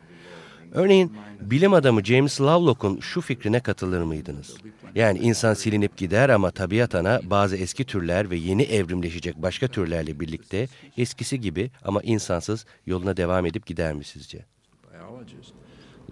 Örneğin 0.72 1.12
bilim 1.40 1.74
adamı 1.74 2.04
James 2.04 2.40
Lovelock'un 2.40 3.00
şu 3.00 3.20
fikrine 3.20 3.60
katılır 3.60 4.02
mıydınız? 4.02 4.56
Yani 4.94 5.18
insan 5.18 5.54
silinip 5.54 5.96
gider 5.96 6.28
ama 6.28 6.50
tabiat 6.50 6.94
ana 6.94 7.20
bazı 7.24 7.56
eski 7.56 7.84
türler 7.84 8.30
ve 8.30 8.36
yeni 8.36 8.62
evrimleşecek 8.62 9.36
başka 9.36 9.68
türlerle 9.68 10.20
birlikte 10.20 10.68
eskisi 10.96 11.40
gibi 11.40 11.70
ama 11.84 12.02
insansız 12.02 12.66
yoluna 12.86 13.16
devam 13.16 13.46
edip 13.46 13.66
gider 13.66 13.94
mi 13.94 14.04
sizce? 14.04 14.44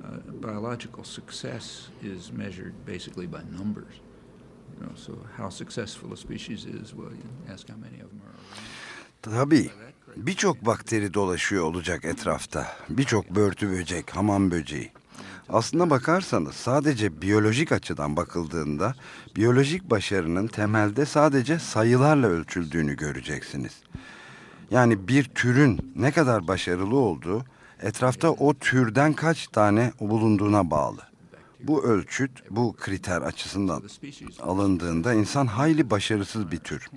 Uh, 0.01 0.43
biological 0.43 1.05
success 1.05 1.91
is 2.03 2.31
measured 2.33 2.73
basically 2.87 3.27
by 3.27 3.43
numbers. 3.59 4.01
You 4.73 4.87
know, 4.87 4.97
so 4.97 5.13
how 5.37 5.51
successful 5.51 6.13
a 6.13 6.17
species 6.17 6.65
is, 6.65 6.95
well, 6.95 7.11
you 7.11 7.53
ask 7.55 7.69
how 7.69 7.77
many 7.77 8.01
of 8.03 8.11
them 8.11 8.21
are 8.25 8.33
around. 8.33 8.80
Tabii. 9.23 9.71
Birçok 10.17 10.67
bakteri 10.67 11.15
dolaşıyor 11.15 11.65
olacak 11.65 12.05
etrafta. 12.05 12.67
Birçok 12.89 13.31
börtü 13.31 13.71
böcek, 13.71 14.17
hamam 14.17 14.51
böceği. 14.51 14.93
Aslına 15.49 15.91
bakarsanız 15.91 16.55
sadece 16.55 17.23
biyolojik 17.23 17.73
açıdan 17.73 18.17
bakıldığında 18.17 18.95
biyolojik 19.37 19.91
başarının 19.91 20.47
temelde 20.47 21.07
sadece 21.07 21.59
sayılarla 21.59 22.27
ölçüldüğünü 22.27 22.97
göreceksiniz. 22.97 23.73
Yani 24.71 25.09
bir 25.09 25.25
türün 25.25 25.93
ne 25.97 26.13
kadar 26.13 26.49
başarılı 26.49 26.97
olduğu 26.97 27.45
etrafta 27.83 28.31
o 28.31 28.55
türden 28.55 29.13
kaç 29.13 29.47
tane 29.47 29.93
bulunduğuna 30.01 30.71
bağlı. 30.71 31.01
Bu 31.63 31.85
ölçüt, 31.85 32.31
bu 32.51 32.77
kriter 32.81 33.23
açısından 33.23 33.83
alındığında 34.41 35.15
insan 35.15 35.47
hayli 35.47 35.91
başarısız 35.91 36.53
bir 36.53 36.59
tür 36.59 36.89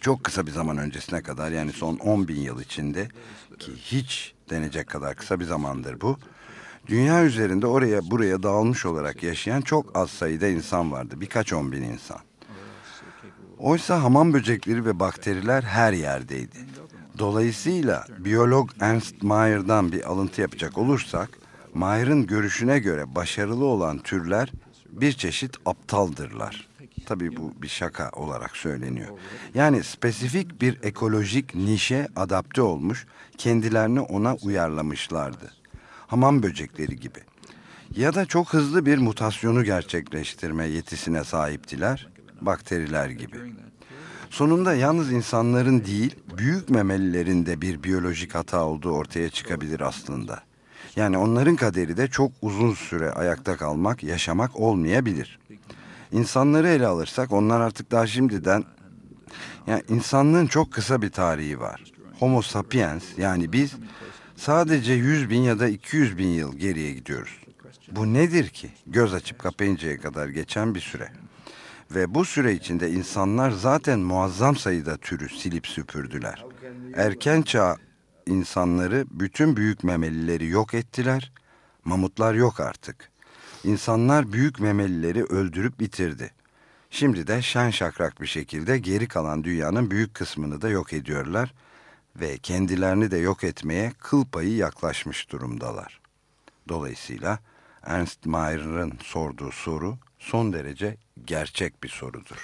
çok 0.00 0.24
kısa 0.24 0.46
bir 0.46 0.52
zaman 0.52 0.78
öncesine 0.78 1.22
kadar 1.22 1.50
yani 1.50 1.72
son 1.72 1.96
10 1.96 2.28
bin 2.28 2.40
yıl 2.40 2.60
içinde 2.60 3.08
ki 3.58 3.72
hiç 3.76 4.34
denecek 4.50 4.88
kadar 4.88 5.16
kısa 5.16 5.40
bir 5.40 5.44
zamandır 5.44 6.00
bu. 6.00 6.18
Dünya 6.86 7.24
üzerinde 7.24 7.66
oraya 7.66 8.10
buraya 8.10 8.42
dağılmış 8.42 8.86
olarak 8.86 9.22
yaşayan 9.22 9.60
çok 9.60 9.98
az 9.98 10.10
sayıda 10.10 10.48
insan 10.48 10.92
vardı. 10.92 11.20
Birkaç 11.20 11.52
on 11.52 11.72
bin 11.72 11.82
insan. 11.82 12.18
Oysa 13.58 14.02
hamam 14.02 14.32
böcekleri 14.32 14.84
ve 14.84 15.00
bakteriler 15.00 15.62
her 15.62 15.92
yerdeydi. 15.92 16.58
Dolayısıyla 17.18 18.04
biyolog 18.18 18.70
Ernst 18.80 19.22
Mayer'dan 19.22 19.92
bir 19.92 20.10
alıntı 20.10 20.40
yapacak 20.40 20.78
olursak, 20.78 21.30
Mayer'ın 21.74 22.26
görüşüne 22.26 22.78
göre 22.78 23.14
başarılı 23.14 23.64
olan 23.64 23.98
türler 23.98 24.52
bir 24.90 25.12
çeşit 25.12 25.56
aptaldırlar. 25.66 26.67
Tabii 27.08 27.36
bu 27.36 27.52
bir 27.62 27.68
şaka 27.68 28.10
olarak 28.10 28.56
söyleniyor. 28.56 29.08
Yani 29.54 29.84
spesifik 29.84 30.60
bir 30.60 30.78
ekolojik 30.82 31.54
nişe 31.54 32.08
adapte 32.16 32.62
olmuş, 32.62 33.06
kendilerini 33.38 34.00
ona 34.00 34.34
uyarlamışlardı. 34.34 35.52
Hamam 36.06 36.42
böcekleri 36.42 36.96
gibi. 36.96 37.18
Ya 37.96 38.14
da 38.14 38.26
çok 38.26 38.52
hızlı 38.52 38.86
bir 38.86 38.98
mutasyonu 38.98 39.64
gerçekleştirme 39.64 40.66
yetisine 40.66 41.24
sahiptiler, 41.24 42.08
bakteriler 42.40 43.08
gibi. 43.08 43.36
Sonunda 44.30 44.74
yalnız 44.74 45.12
insanların 45.12 45.84
değil, 45.84 46.16
büyük 46.38 46.70
memelilerin 46.70 47.46
de 47.46 47.60
bir 47.60 47.82
biyolojik 47.82 48.34
hata 48.34 48.64
olduğu 48.64 48.90
ortaya 48.90 49.30
çıkabilir 49.30 49.80
aslında. 49.80 50.42
Yani 50.96 51.18
onların 51.18 51.56
kaderi 51.56 51.96
de 51.96 52.08
çok 52.08 52.32
uzun 52.42 52.74
süre 52.74 53.10
ayakta 53.10 53.56
kalmak, 53.56 54.02
yaşamak 54.02 54.60
olmayabilir. 54.60 55.38
İnsanları 56.12 56.68
ele 56.68 56.86
alırsak 56.86 57.32
onlar 57.32 57.60
artık 57.60 57.90
daha 57.90 58.06
şimdiden 58.06 58.64
yani 59.66 59.82
insanlığın 59.88 60.46
çok 60.46 60.72
kısa 60.72 61.02
bir 61.02 61.10
tarihi 61.10 61.60
var. 61.60 61.84
Homo 62.18 62.42
sapiens 62.42 63.04
yani 63.18 63.52
biz 63.52 63.74
sadece 64.36 64.92
100 64.92 65.30
bin 65.30 65.40
ya 65.40 65.58
da 65.58 65.68
200 65.68 66.18
bin 66.18 66.28
yıl 66.28 66.56
geriye 66.56 66.92
gidiyoruz. 66.92 67.38
Bu 67.90 68.14
nedir 68.14 68.48
ki? 68.48 68.70
Göz 68.86 69.14
açıp 69.14 69.38
kapayıncaya 69.38 70.00
kadar 70.00 70.28
geçen 70.28 70.74
bir 70.74 70.80
süre. 70.80 71.12
Ve 71.90 72.14
bu 72.14 72.24
süre 72.24 72.52
içinde 72.52 72.90
insanlar 72.90 73.50
zaten 73.50 73.98
muazzam 73.98 74.56
sayıda 74.56 74.96
türü 74.96 75.28
silip 75.28 75.66
süpürdüler. 75.66 76.44
Erken 76.94 77.42
çağ 77.42 77.76
insanları 78.26 79.04
bütün 79.10 79.56
büyük 79.56 79.84
memelileri 79.84 80.46
yok 80.46 80.74
ettiler. 80.74 81.32
Mamutlar 81.84 82.34
yok 82.34 82.60
artık. 82.60 83.10
İnsanlar 83.64 84.32
büyük 84.32 84.60
memelileri 84.60 85.24
öldürüp 85.24 85.80
bitirdi. 85.80 86.30
Şimdi 86.90 87.26
de 87.26 87.42
şen 87.42 87.70
şakrak 87.70 88.20
bir 88.20 88.26
şekilde 88.26 88.78
geri 88.78 89.08
kalan 89.08 89.44
dünyanın 89.44 89.90
büyük 89.90 90.14
kısmını 90.14 90.62
da 90.62 90.68
yok 90.68 90.92
ediyorlar 90.92 91.54
ve 92.16 92.38
kendilerini 92.38 93.10
de 93.10 93.16
yok 93.16 93.44
etmeye 93.44 93.92
kıl 93.98 94.24
payı 94.24 94.56
yaklaşmış 94.56 95.30
durumdalar. 95.32 96.00
Dolayısıyla 96.68 97.38
Ernst 97.82 98.26
Mayer'ın 98.26 98.92
sorduğu 99.02 99.52
soru 99.52 99.98
son 100.18 100.52
derece 100.52 100.96
gerçek 101.24 101.82
bir 101.84 101.88
sorudur. 101.88 102.36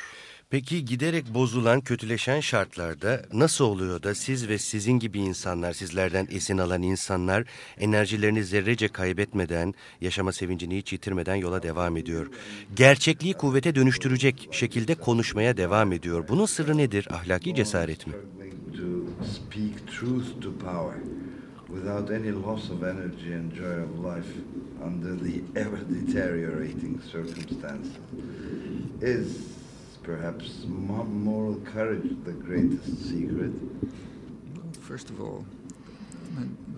Peki 0.55 0.85
giderek 0.85 1.35
bozulan, 1.35 1.81
kötüleşen 1.81 2.41
şartlarda 2.41 3.23
nasıl 3.33 3.65
oluyor 3.65 4.03
da 4.03 4.15
siz 4.15 4.49
ve 4.49 4.59
sizin 4.59 4.93
gibi 4.93 5.19
insanlar, 5.19 5.73
sizlerden 5.73 6.29
esin 6.31 6.59
alan 6.59 6.83
insanlar 6.83 7.45
enerjilerini 7.79 8.45
zerrece 8.45 8.89
kaybetmeden, 8.89 9.75
yaşama 10.01 10.33
sevincini 10.33 10.77
hiç 10.79 10.93
yitirmeden 10.93 11.35
yola 11.35 11.63
devam 11.63 11.97
ediyor? 11.97 12.31
Gerçekliği 12.77 13.35
kuvvete 13.35 13.75
dönüştürecek 13.75 14.49
şekilde 14.51 14.95
konuşmaya 14.95 15.57
devam 15.57 15.93
ediyor. 15.93 16.29
Bunun 16.29 16.47
sırrı 16.47 16.77
nedir? 16.77 17.09
Ahlaki 17.11 17.55
cesaret 17.55 18.07
mi? 18.07 18.13
is 29.03 29.64
perhaps 30.05 30.65
moral 30.69 31.57
courage 31.73 32.09
the 32.25 32.33
greatest 32.33 33.09
secret? 33.09 33.53
First 34.81 35.11
of 35.11 35.21
all, 35.21 35.45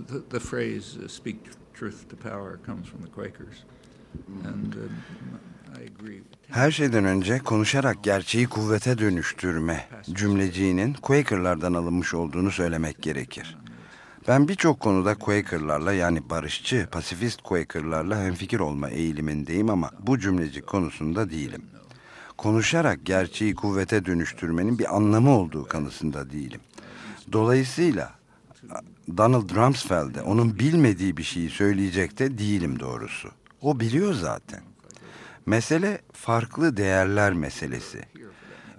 the, 0.09 0.23
the 0.29 0.41
phrase 0.41 0.97
uh, 0.97 1.09
speak 1.09 1.37
truth 1.75 2.09
to 2.09 2.17
power 2.17 2.59
comes 2.67 2.89
from 2.89 3.03
the 3.03 3.09
Quakers. 3.09 3.65
And 4.45 4.75
uh, 4.75 5.81
I 5.81 5.83
agree. 5.85 6.23
Her 6.49 6.71
şeyden 6.71 7.05
önce 7.05 7.39
konuşarak 7.39 8.05
gerçeği 8.05 8.47
kuvvete 8.47 8.99
dönüştürme 8.99 9.89
cümleciğinin 10.13 10.95
Quaker'lardan 10.95 11.75
alınmış 11.75 12.15
olduğunu 12.15 12.51
söylemek 12.51 13.03
gerekir. 13.03 13.57
Ben 14.29 14.49
birçok 14.49 14.81
konuda 14.81 15.15
Quaker'larla 15.15 15.93
yani 15.93 16.31
barışçı, 16.31 16.89
pasifist 16.93 17.43
Quaker'larla 17.43 18.23
hemfikir 18.25 18.61
olma 18.61 18.89
eğilimindeyim 18.91 19.71
ama 19.71 19.91
bu 20.07 20.19
cümleci 20.19 20.63
konusunda 20.63 21.31
değilim 21.31 21.63
konuşarak 22.37 23.07
gerçeği 23.07 23.55
kuvvete 23.55 24.05
dönüştürmenin 24.05 24.79
bir 24.79 24.97
anlamı 24.97 25.31
olduğu 25.31 25.65
kanısında 25.65 26.31
değilim. 26.31 26.61
Dolayısıyla 27.33 28.13
Donald 29.17 29.57
Rumsfeld'e 29.57 30.23
onun 30.23 30.59
bilmediği 30.59 31.17
bir 31.17 31.23
şeyi 31.23 31.51
söyleyecek 31.51 32.19
de 32.19 32.39
değilim 32.39 32.81
doğrusu. 32.81 33.31
O 33.63 33.81
biliyor 33.81 34.15
zaten. 34.15 34.61
Mesele 35.47 36.01
farklı 36.13 36.77
değerler 36.77 37.33
meselesi. 37.33 38.03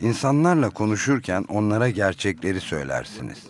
İnsanlarla 0.01 0.69
konuşurken 0.69 1.45
onlara 1.49 1.89
gerçekleri 1.89 2.61
söylersiniz. 2.61 3.43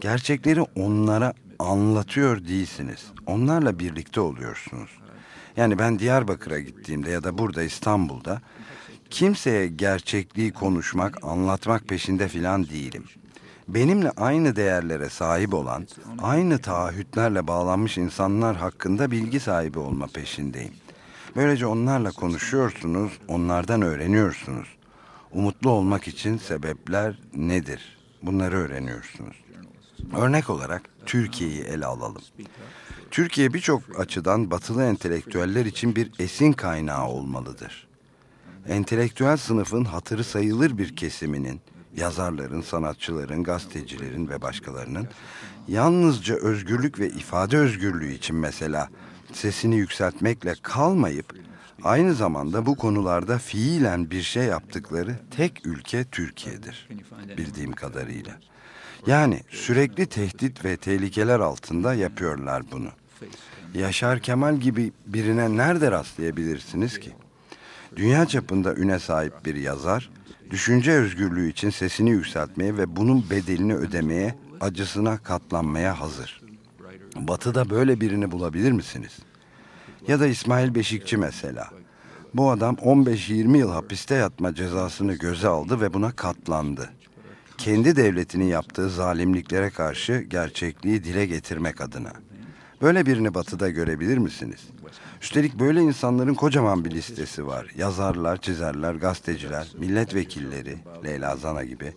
Gerçekleri 0.00 0.60
onlara 0.60 1.32
anlatıyor 1.58 2.44
değilsiniz. 2.44 3.06
Onlarla 3.26 3.78
birlikte 3.78 4.20
oluyorsunuz. 4.20 4.90
Yani 5.56 5.78
ben 5.78 5.98
Diyarbakır'a 5.98 6.60
gittiğimde 6.60 7.10
ya 7.10 7.24
da 7.24 7.38
burada 7.38 7.62
İstanbul'da 7.62 8.40
Kimseye 9.10 9.66
gerçekliği 9.66 10.52
konuşmak, 10.52 11.24
anlatmak 11.24 11.88
peşinde 11.88 12.28
filan 12.28 12.68
değilim. 12.68 13.04
Benimle 13.68 14.10
aynı 14.10 14.56
değerlere 14.56 15.08
sahip 15.08 15.54
olan, 15.54 15.86
aynı 16.22 16.58
taahhütlerle 16.58 17.46
bağlanmış 17.46 17.98
insanlar 17.98 18.56
hakkında 18.56 19.10
bilgi 19.10 19.40
sahibi 19.40 19.78
olma 19.78 20.06
peşindeyim. 20.06 20.72
Böylece 21.36 21.66
onlarla 21.66 22.10
konuşuyorsunuz, 22.10 23.12
onlardan 23.28 23.82
öğreniyorsunuz. 23.82 24.68
Umutlu 25.32 25.70
olmak 25.70 26.08
için 26.08 26.38
sebepler 26.38 27.18
nedir? 27.34 27.98
Bunları 28.22 28.56
öğreniyorsunuz. 28.56 29.36
Örnek 30.16 30.50
olarak 30.50 30.82
Türkiye'yi 31.06 31.62
ele 31.62 31.86
alalım. 31.86 32.22
Türkiye 33.10 33.54
birçok 33.54 34.00
açıdan 34.00 34.50
batılı 34.50 34.84
entelektüeller 34.84 35.66
için 35.66 35.96
bir 35.96 36.10
esin 36.18 36.52
kaynağı 36.52 37.06
olmalıdır 37.06 37.89
entelektüel 38.70 39.36
sınıfın 39.36 39.84
hatırı 39.84 40.24
sayılır 40.24 40.78
bir 40.78 40.96
kesiminin, 40.96 41.60
yazarların, 41.96 42.60
sanatçıların, 42.60 43.44
gazetecilerin 43.44 44.28
ve 44.28 44.42
başkalarının 44.42 45.08
yalnızca 45.68 46.34
özgürlük 46.34 46.98
ve 46.98 47.08
ifade 47.08 47.58
özgürlüğü 47.58 48.12
için 48.12 48.36
mesela 48.36 48.88
sesini 49.32 49.76
yükseltmekle 49.76 50.54
kalmayıp 50.62 51.34
aynı 51.82 52.14
zamanda 52.14 52.66
bu 52.66 52.76
konularda 52.76 53.38
fiilen 53.38 54.10
bir 54.10 54.22
şey 54.22 54.44
yaptıkları 54.44 55.16
tek 55.36 55.66
ülke 55.66 56.04
Türkiye'dir 56.04 56.88
bildiğim 57.38 57.72
kadarıyla. 57.72 58.36
Yani 59.06 59.40
sürekli 59.50 60.06
tehdit 60.06 60.64
ve 60.64 60.76
tehlikeler 60.76 61.40
altında 61.40 61.94
yapıyorlar 61.94 62.62
bunu. 62.72 62.88
Yaşar 63.74 64.20
Kemal 64.20 64.56
gibi 64.56 64.92
birine 65.06 65.56
nerede 65.56 65.90
rastlayabilirsiniz 65.90 67.00
ki? 67.00 67.12
Dünya 67.96 68.26
çapında 68.26 68.74
üne 68.74 68.98
sahip 68.98 69.44
bir 69.44 69.54
yazar, 69.54 70.10
düşünce 70.50 70.92
özgürlüğü 70.92 71.50
için 71.50 71.70
sesini 71.70 72.10
yükseltmeye 72.10 72.76
ve 72.76 72.96
bunun 72.96 73.30
bedelini 73.30 73.74
ödemeye, 73.74 74.34
acısına 74.60 75.18
katlanmaya 75.18 76.00
hazır. 76.00 76.40
Batı'da 77.16 77.70
böyle 77.70 78.00
birini 78.00 78.30
bulabilir 78.30 78.72
misiniz? 78.72 79.18
Ya 80.08 80.20
da 80.20 80.26
İsmail 80.26 80.74
Beşikçi 80.74 81.16
mesela. 81.16 81.68
Bu 82.34 82.50
adam 82.50 82.74
15-20 82.74 83.56
yıl 83.56 83.70
hapiste 83.70 84.14
yatma 84.14 84.54
cezasını 84.54 85.14
göze 85.14 85.48
aldı 85.48 85.80
ve 85.80 85.92
buna 85.92 86.12
katlandı. 86.12 86.90
Kendi 87.58 87.96
devletinin 87.96 88.44
yaptığı 88.44 88.90
zalimliklere 88.90 89.70
karşı 89.70 90.20
gerçekliği 90.20 91.04
dile 91.04 91.26
getirmek 91.26 91.80
adına. 91.80 92.12
Böyle 92.82 93.06
birini 93.06 93.34
batıda 93.34 93.70
görebilir 93.70 94.18
misiniz? 94.18 94.68
Üstelik 95.22 95.58
böyle 95.58 95.80
insanların 95.80 96.34
kocaman 96.34 96.84
bir 96.84 96.90
listesi 96.90 97.46
var. 97.46 97.66
Yazarlar, 97.76 98.36
çizerler, 98.36 98.94
gazeteciler, 98.94 99.68
milletvekilleri, 99.78 100.78
Leyla 101.04 101.36
Zana 101.36 101.64
gibi. 101.64 101.92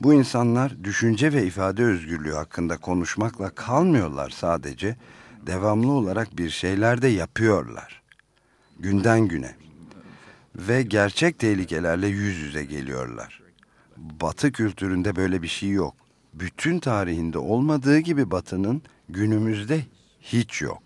Bu 0.00 0.14
insanlar 0.14 0.84
düşünce 0.84 1.32
ve 1.32 1.46
ifade 1.46 1.84
özgürlüğü 1.84 2.32
hakkında 2.32 2.76
konuşmakla 2.76 3.50
kalmıyorlar 3.50 4.30
sadece. 4.30 4.96
Devamlı 5.46 5.92
olarak 5.92 6.38
bir 6.38 6.50
şeyler 6.50 7.02
de 7.02 7.08
yapıyorlar. 7.08 8.02
Günden 8.78 9.28
güne. 9.28 9.54
Ve 10.56 10.82
gerçek 10.82 11.38
tehlikelerle 11.38 12.06
yüz 12.06 12.36
yüze 12.36 12.64
geliyorlar. 12.64 13.42
Batı 13.96 14.52
kültüründe 14.52 15.16
böyle 15.16 15.42
bir 15.42 15.48
şey 15.48 15.70
yok. 15.70 15.94
Bütün 16.34 16.78
tarihinde 16.78 17.38
olmadığı 17.38 17.98
gibi 17.98 18.30
Batı'nın 18.30 18.82
günümüzde 19.08 19.80
hiç 20.24 20.62
yok. 20.62 20.82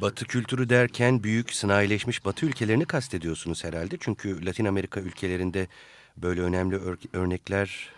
Batı 0.00 0.24
kültürü 0.24 0.68
derken 0.68 1.22
büyük 1.22 1.52
sanayileşmiş 1.52 2.24
Batı 2.24 2.46
ülkelerini 2.46 2.84
kastediyorsunuz 2.84 3.64
herhalde. 3.64 3.96
Çünkü 4.00 4.46
Latin 4.46 4.64
Amerika 4.64 5.00
ülkelerinde 5.00 5.68
böyle 6.16 6.40
önemli 6.40 6.76
ör 6.76 6.96
örnekler... 7.12 7.94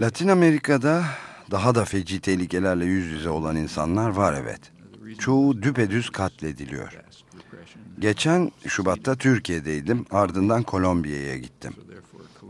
Latin 0.00 0.28
Amerika'da 0.28 1.04
daha 1.50 1.74
da 1.74 1.84
feci 1.84 2.20
tehlikelerle 2.20 2.84
yüz 2.84 3.06
yüze 3.06 3.28
olan 3.28 3.56
insanlar 3.56 4.08
var 4.10 4.34
evet. 4.42 4.60
Çoğu 5.18 5.62
düpedüz 5.62 6.10
katlediliyor. 6.10 6.98
Geçen 7.98 8.52
Şubat'ta 8.66 9.16
Türkiye'deydim 9.16 10.06
ardından 10.10 10.62
Kolombiya'ya 10.62 11.36
gittim. 11.36 11.74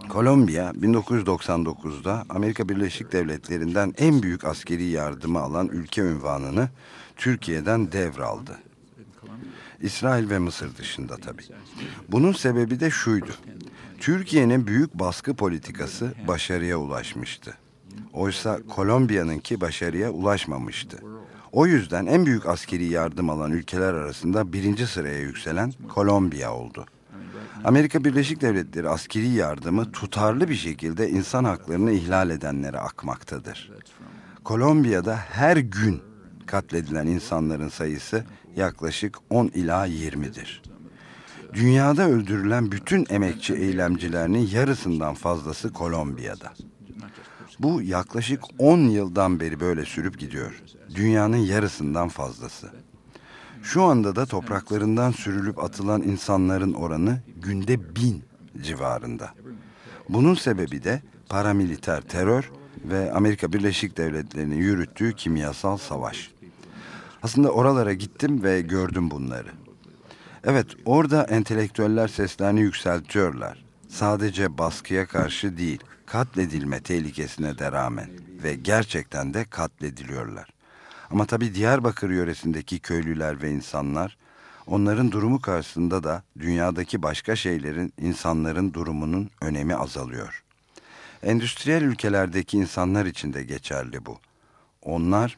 Kolombiya 0.09 0.71
1999'da 0.71 2.25
Amerika 2.29 2.69
Birleşik 2.69 3.13
Devletleri'nden 3.13 3.95
en 3.99 4.23
büyük 4.23 4.45
askeri 4.45 4.85
yardımı 4.85 5.41
alan 5.41 5.69
ülke 5.69 6.03
ünvanını 6.03 6.69
Türkiye'den 7.17 7.93
devraldı. 7.93 8.59
İsrail 9.81 10.31
ve 10.31 10.39
Mısır 10.39 10.77
dışında 10.77 11.17
tabii. 11.17 11.43
Bunun 12.09 12.33
sebebi 12.33 12.81
de 12.81 12.91
şuydu. 12.91 13.31
Türkiye'nin 13.99 14.67
büyük 14.67 14.95
baskı 14.95 15.35
politikası 15.35 16.15
başarıya 16.29 16.77
ulaşmıştı. 16.77 17.55
Oysa 18.13 18.61
Kolombiya'nınki 18.69 19.61
başarıya 19.61 20.11
ulaşmamıştı. 20.11 20.99
O 21.53 21.67
yüzden 21.67 22.07
en 22.07 22.27
büyük 22.27 22.47
askeri 22.47 22.85
yardım 22.85 23.31
alan 23.31 23.51
ülkeler 23.51 23.95
arasında 23.95 24.53
birinci 24.53 24.87
sıraya 24.87 25.21
yükselen 25.21 25.73
Kolombiya 25.89 26.55
oldu. 26.55 26.87
Amerika 27.65 28.05
Birleşik 28.05 28.41
Devletleri 28.41 28.89
askeri 28.89 29.29
yardımı 29.29 29.93
tutarlı 29.93 30.49
bir 30.49 30.55
şekilde 30.55 31.09
insan 31.09 31.45
haklarını 31.45 31.93
ihlal 31.93 32.31
edenlere 32.31 32.79
akmaktadır. 32.79 33.73
Kolombiya'da 34.45 35.17
her 35.17 35.57
gün 35.57 36.03
katledilen 36.47 37.07
insanların 37.07 37.69
sayısı 37.69 38.25
yaklaşık 38.57 39.19
10 39.31 39.47
ila 39.47 39.87
20'dir. 39.87 40.63
Dünyada 41.53 42.09
öldürülen 42.09 42.73
bütün 42.73 43.07
emekçi 43.11 43.55
eylemcilerinin 43.55 44.49
yarısından 44.53 45.15
fazlası 45.15 45.73
Kolombiya'da. 45.73 46.53
Bu 47.59 47.83
yaklaşık 47.83 48.43
10 48.59 48.79
yıldan 48.79 49.41
beri 49.41 49.61
böyle 49.61 49.85
sürüp 49.85 50.19
gidiyor. 50.19 50.63
Dünyanın 50.95 51.37
yarısından 51.37 52.09
fazlası. 52.09 52.71
Şu 53.63 53.83
anda 53.83 54.17
da 54.17 54.27
topraklarından 54.27 55.11
sürülüp 55.11 55.65
atılan 55.65 56.03
insanların 56.03 56.73
oranı 56.73 57.21
günde 57.37 57.97
bin 57.97 58.25
civarında. 58.63 59.31
Bunun 60.09 60.35
sebebi 60.35 60.85
de 60.85 61.03
paramiliter 61.29 62.01
terör 62.01 62.51
ve 62.85 63.13
Amerika 63.13 63.53
Birleşik 63.53 63.97
Devletleri'nin 63.97 64.57
yürüttüğü 64.57 65.13
kimyasal 65.13 65.77
savaş. 65.77 66.31
Aslında 67.23 67.51
oralara 67.51 67.93
gittim 67.93 68.43
ve 68.43 68.61
gördüm 68.61 69.11
bunları. 69.11 69.49
Evet, 70.45 70.67
orada 70.85 71.25
entelektüeller 71.25 72.09
seslerini 72.09 72.61
yükseltiyorlar. 72.61 73.65
Sadece 73.89 74.59
baskıya 74.59 75.07
karşı 75.07 75.57
değil, 75.57 75.81
katledilme 76.07 76.81
tehlikesine 76.81 77.59
de 77.59 77.73
rağmen 77.73 78.11
ve 78.43 78.55
gerçekten 78.55 79.35
de 79.35 79.45
katlediliyorlar. 79.45 80.49
Ama 81.13 81.27
tabii 81.27 81.55
Diyarbakır 81.55 82.11
yöresindeki 82.11 82.79
köylüler 82.79 83.43
ve 83.43 83.51
insanlar 83.51 84.17
onların 84.67 85.13
durumu 85.13 85.41
karşısında 85.41 86.05
da 86.05 86.23
dünyadaki 86.39 87.03
başka 87.03 87.37
şeylerin 87.37 87.93
insanların 88.01 88.75
durumunun 88.75 89.31
önemi 89.41 89.75
azalıyor. 89.75 90.45
Endüstriyel 91.23 91.83
ülkelerdeki 91.83 92.57
insanlar 92.57 93.07
için 93.07 93.33
de 93.33 93.45
geçerli 93.45 94.07
bu. 94.07 94.19
Onlar 94.83 95.37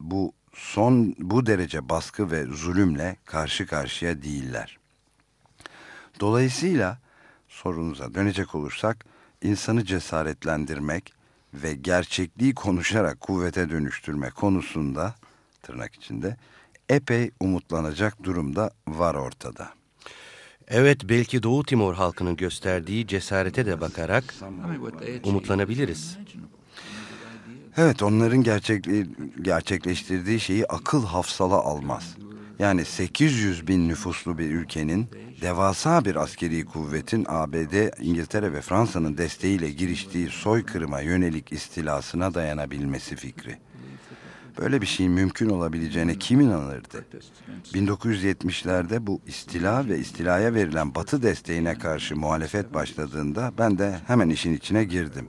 bu 0.00 0.32
son 0.54 1.14
bu 1.18 1.46
derece 1.46 1.88
baskı 1.88 2.30
ve 2.30 2.44
zulümle 2.44 3.16
karşı 3.24 3.66
karşıya 3.66 4.22
değiller. 4.22 4.78
Dolayısıyla 6.20 6.98
sorunuza 7.48 8.14
dönecek 8.14 8.54
olursak 8.54 9.04
insanı 9.42 9.84
cesaretlendirmek 9.84 11.21
ve 11.54 11.74
gerçekliği 11.74 12.54
konuşarak 12.54 13.20
kuvvete 13.20 13.70
dönüştürme 13.70 14.30
konusunda 14.30 15.14
tırnak 15.62 15.94
içinde 15.94 16.36
epey 16.88 17.30
umutlanacak 17.40 18.24
durumda 18.24 18.70
var 18.88 19.14
ortada. 19.14 19.70
Evet 20.68 21.00
belki 21.08 21.42
Doğu 21.42 21.64
Timor 21.64 21.94
halkının 21.94 22.36
gösterdiği 22.36 23.06
cesarete 23.06 23.66
de 23.66 23.80
bakarak 23.80 24.34
umutlanabiliriz. 25.24 26.18
Evet 27.76 28.02
onların 28.02 28.42
gerçekleştirdiği 29.42 30.40
şeyi 30.40 30.66
akıl 30.66 31.06
hafsala 31.06 31.56
almaz. 31.56 32.16
Yani 32.58 32.84
800 32.84 33.68
bin 33.68 33.88
nüfuslu 33.88 34.38
bir 34.38 34.50
ülkenin 34.50 35.08
devasa 35.42 36.04
bir 36.04 36.16
askeri 36.16 36.64
kuvvetin 36.64 37.26
ABD, 37.28 38.02
İngiltere 38.02 38.52
ve 38.52 38.60
Fransa'nın 38.60 39.18
desteğiyle 39.18 39.70
giriştiği 39.70 40.28
soykırıma 40.28 41.00
yönelik 41.00 41.52
istilasına 41.52 42.34
dayanabilmesi 42.34 43.16
fikri. 43.16 43.58
Böyle 44.58 44.80
bir 44.80 44.86
şeyin 44.86 45.12
mümkün 45.12 45.48
olabileceğine 45.48 46.18
kim 46.18 46.40
inanırdı? 46.40 47.04
1970'lerde 47.74 49.06
bu 49.06 49.20
istila 49.26 49.88
ve 49.88 49.98
istilaya 49.98 50.54
verilen 50.54 50.94
batı 50.94 51.22
desteğine 51.22 51.78
karşı 51.78 52.16
muhalefet 52.16 52.74
başladığında 52.74 53.52
ben 53.58 53.78
de 53.78 54.00
hemen 54.06 54.28
işin 54.28 54.54
içine 54.54 54.84
girdim. 54.84 55.28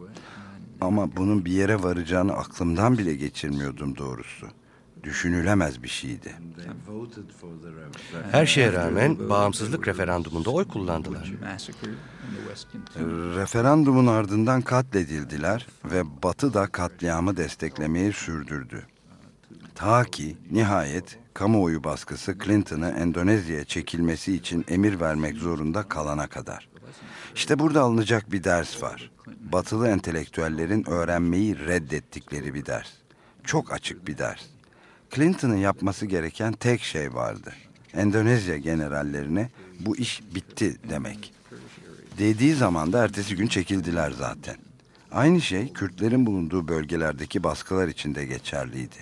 Ama 0.82 1.16
bunun 1.16 1.45
bir 1.45 1.51
yere 1.51 1.84
varacağını 1.84 2.34
aklımdan 2.34 2.97
bile 2.97 3.16
geçirmiyordum 3.16 3.97
doğrusu. 3.97 4.47
Düşünülemez 5.04 5.84
bir 5.84 5.88
şeydi. 5.88 6.36
Her 8.32 8.45
şeye 8.45 8.74
rağmen 8.74 9.30
bağımsızlık 9.30 9.88
referandumunda 9.88 10.49
oy 10.49 10.68
kullandılar. 10.68 11.34
Referandumun 13.36 14.08
ardından 14.08 14.62
katledildiler 14.62 15.68
ve 15.86 16.24
Batı 16.24 16.54
da 16.54 16.68
katliamı 16.68 17.38
desteklemeyi 17.38 18.14
sürdürdü. 18.14 18.88
Ta 19.76 20.04
ki 20.04 20.38
nihayet 20.51 21.20
kamuoyu 21.34 21.84
baskısı 21.84 22.38
Clinton'ı 22.43 22.89
Endonezya'ya 22.89 23.66
çekilmesi 23.66 24.34
için 24.34 24.66
emir 24.68 24.99
vermek 24.99 25.38
zorunda 25.38 25.84
kalana 25.84 26.28
kadar. 26.28 26.70
İşte 27.36 27.60
burada 27.60 27.82
alınacak 27.82 28.32
bir 28.32 28.43
ders 28.43 28.84
var. 28.84 29.12
Batılı 29.39 29.88
entelektüellerin 29.88 30.89
öğrenmeyi 30.89 31.60
reddettikleri 31.60 32.54
bir 32.54 32.66
ders. 32.66 32.89
Çok 33.43 33.74
açık 33.74 34.08
bir 34.08 34.18
ders. 34.18 34.53
Clinton'ın 35.16 35.57
yapması 35.57 36.05
gereken 36.05 36.53
tek 36.53 36.82
şey 36.82 37.14
vardı. 37.14 37.53
Endonezya 37.93 38.57
generallerine 38.57 39.49
bu 39.80 39.97
iş 39.97 40.22
bitti 40.36 40.78
demek. 40.89 41.34
Dediği 42.18 42.53
zaman 42.53 42.93
da 42.93 43.03
ertesi 43.03 43.36
gün 43.36 43.47
çekildiler 43.47 44.11
zaten. 44.11 44.55
Aynı 45.11 45.41
şey 45.41 45.74
Kürtlerin 45.74 46.26
bulunduğu 46.26 46.68
bölgelerdeki 46.68 47.43
baskılar 47.43 47.88
için 47.88 48.16
de 48.16 48.26
geçerliydi. 48.26 48.95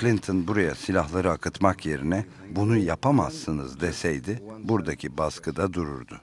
Clinton 0.00 0.46
buraya 0.46 0.74
silahları 0.74 1.30
akıtmak 1.30 1.86
yerine 1.86 2.26
bunu 2.50 2.76
yapamazsınız 2.76 3.80
deseydi 3.80 4.42
buradaki 4.62 5.18
baskıda 5.18 5.72
dururdu. 5.72 6.20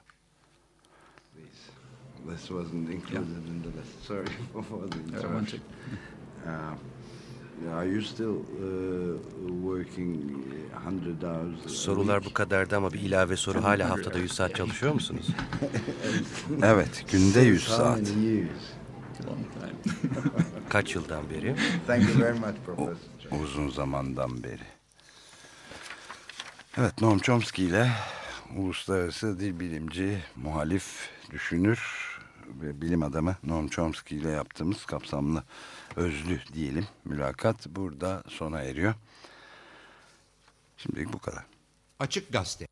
This 2.28 2.48
wasn't 2.48 2.90
included 2.90 3.46
in 3.48 3.62
the 3.62 3.68
list. 3.78 4.02
Sorry 4.02 4.26
for 4.52 4.90
the 4.90 5.20
Uh, 5.20 5.36
one 5.36 5.46
sec. 5.46 5.60
Are 7.68 7.84
you 7.86 8.00
still 8.02 8.36
uh, 8.36 9.18
working 9.62 10.44
100 10.72 11.24
hours? 11.24 11.66
Sorular 11.66 12.24
bu 12.24 12.32
kadardı 12.34 12.76
ama 12.76 12.92
bir 12.92 13.00
ilave 13.00 13.36
soru 13.36 13.64
hala 13.64 13.90
haftada 13.90 14.18
100 14.18 14.32
saat 14.32 14.54
çalışıyor 14.54 14.92
musunuz? 14.94 15.26
Evet, 16.62 17.04
günde 17.12 17.40
100 17.40 17.64
saat. 17.64 18.00
Kaç 20.68 20.94
yıldan 20.94 21.30
beri? 21.30 21.56
Thank 21.86 22.02
you 22.08 22.18
very 22.20 22.38
much, 22.38 22.54
Professor. 22.66 23.40
Uzun 23.42 23.68
zamandan 23.70 24.42
beri. 24.44 24.64
Evet, 26.78 27.00
Noam 27.00 27.18
Chomsky 27.18 27.68
ile 27.68 27.90
uluslararası 28.56 29.40
dil 29.40 29.60
bilimci, 29.60 30.18
muhalif, 30.36 31.10
düşünür 31.30 31.80
ve 32.62 32.80
bilim 32.80 33.02
adamı 33.02 33.36
Noam 33.44 33.68
Chomsky 33.68 34.20
ile 34.20 34.30
yaptığımız 34.30 34.86
kapsamlı 34.86 35.42
özlü 35.96 36.40
diyelim 36.54 36.86
mülakat 37.04 37.66
burada 37.66 38.22
sona 38.28 38.62
eriyor. 38.62 38.94
Şimdilik 40.76 41.12
bu 41.12 41.18
kadar. 41.18 41.44
Açık 41.98 42.32
Gazete 42.32 42.68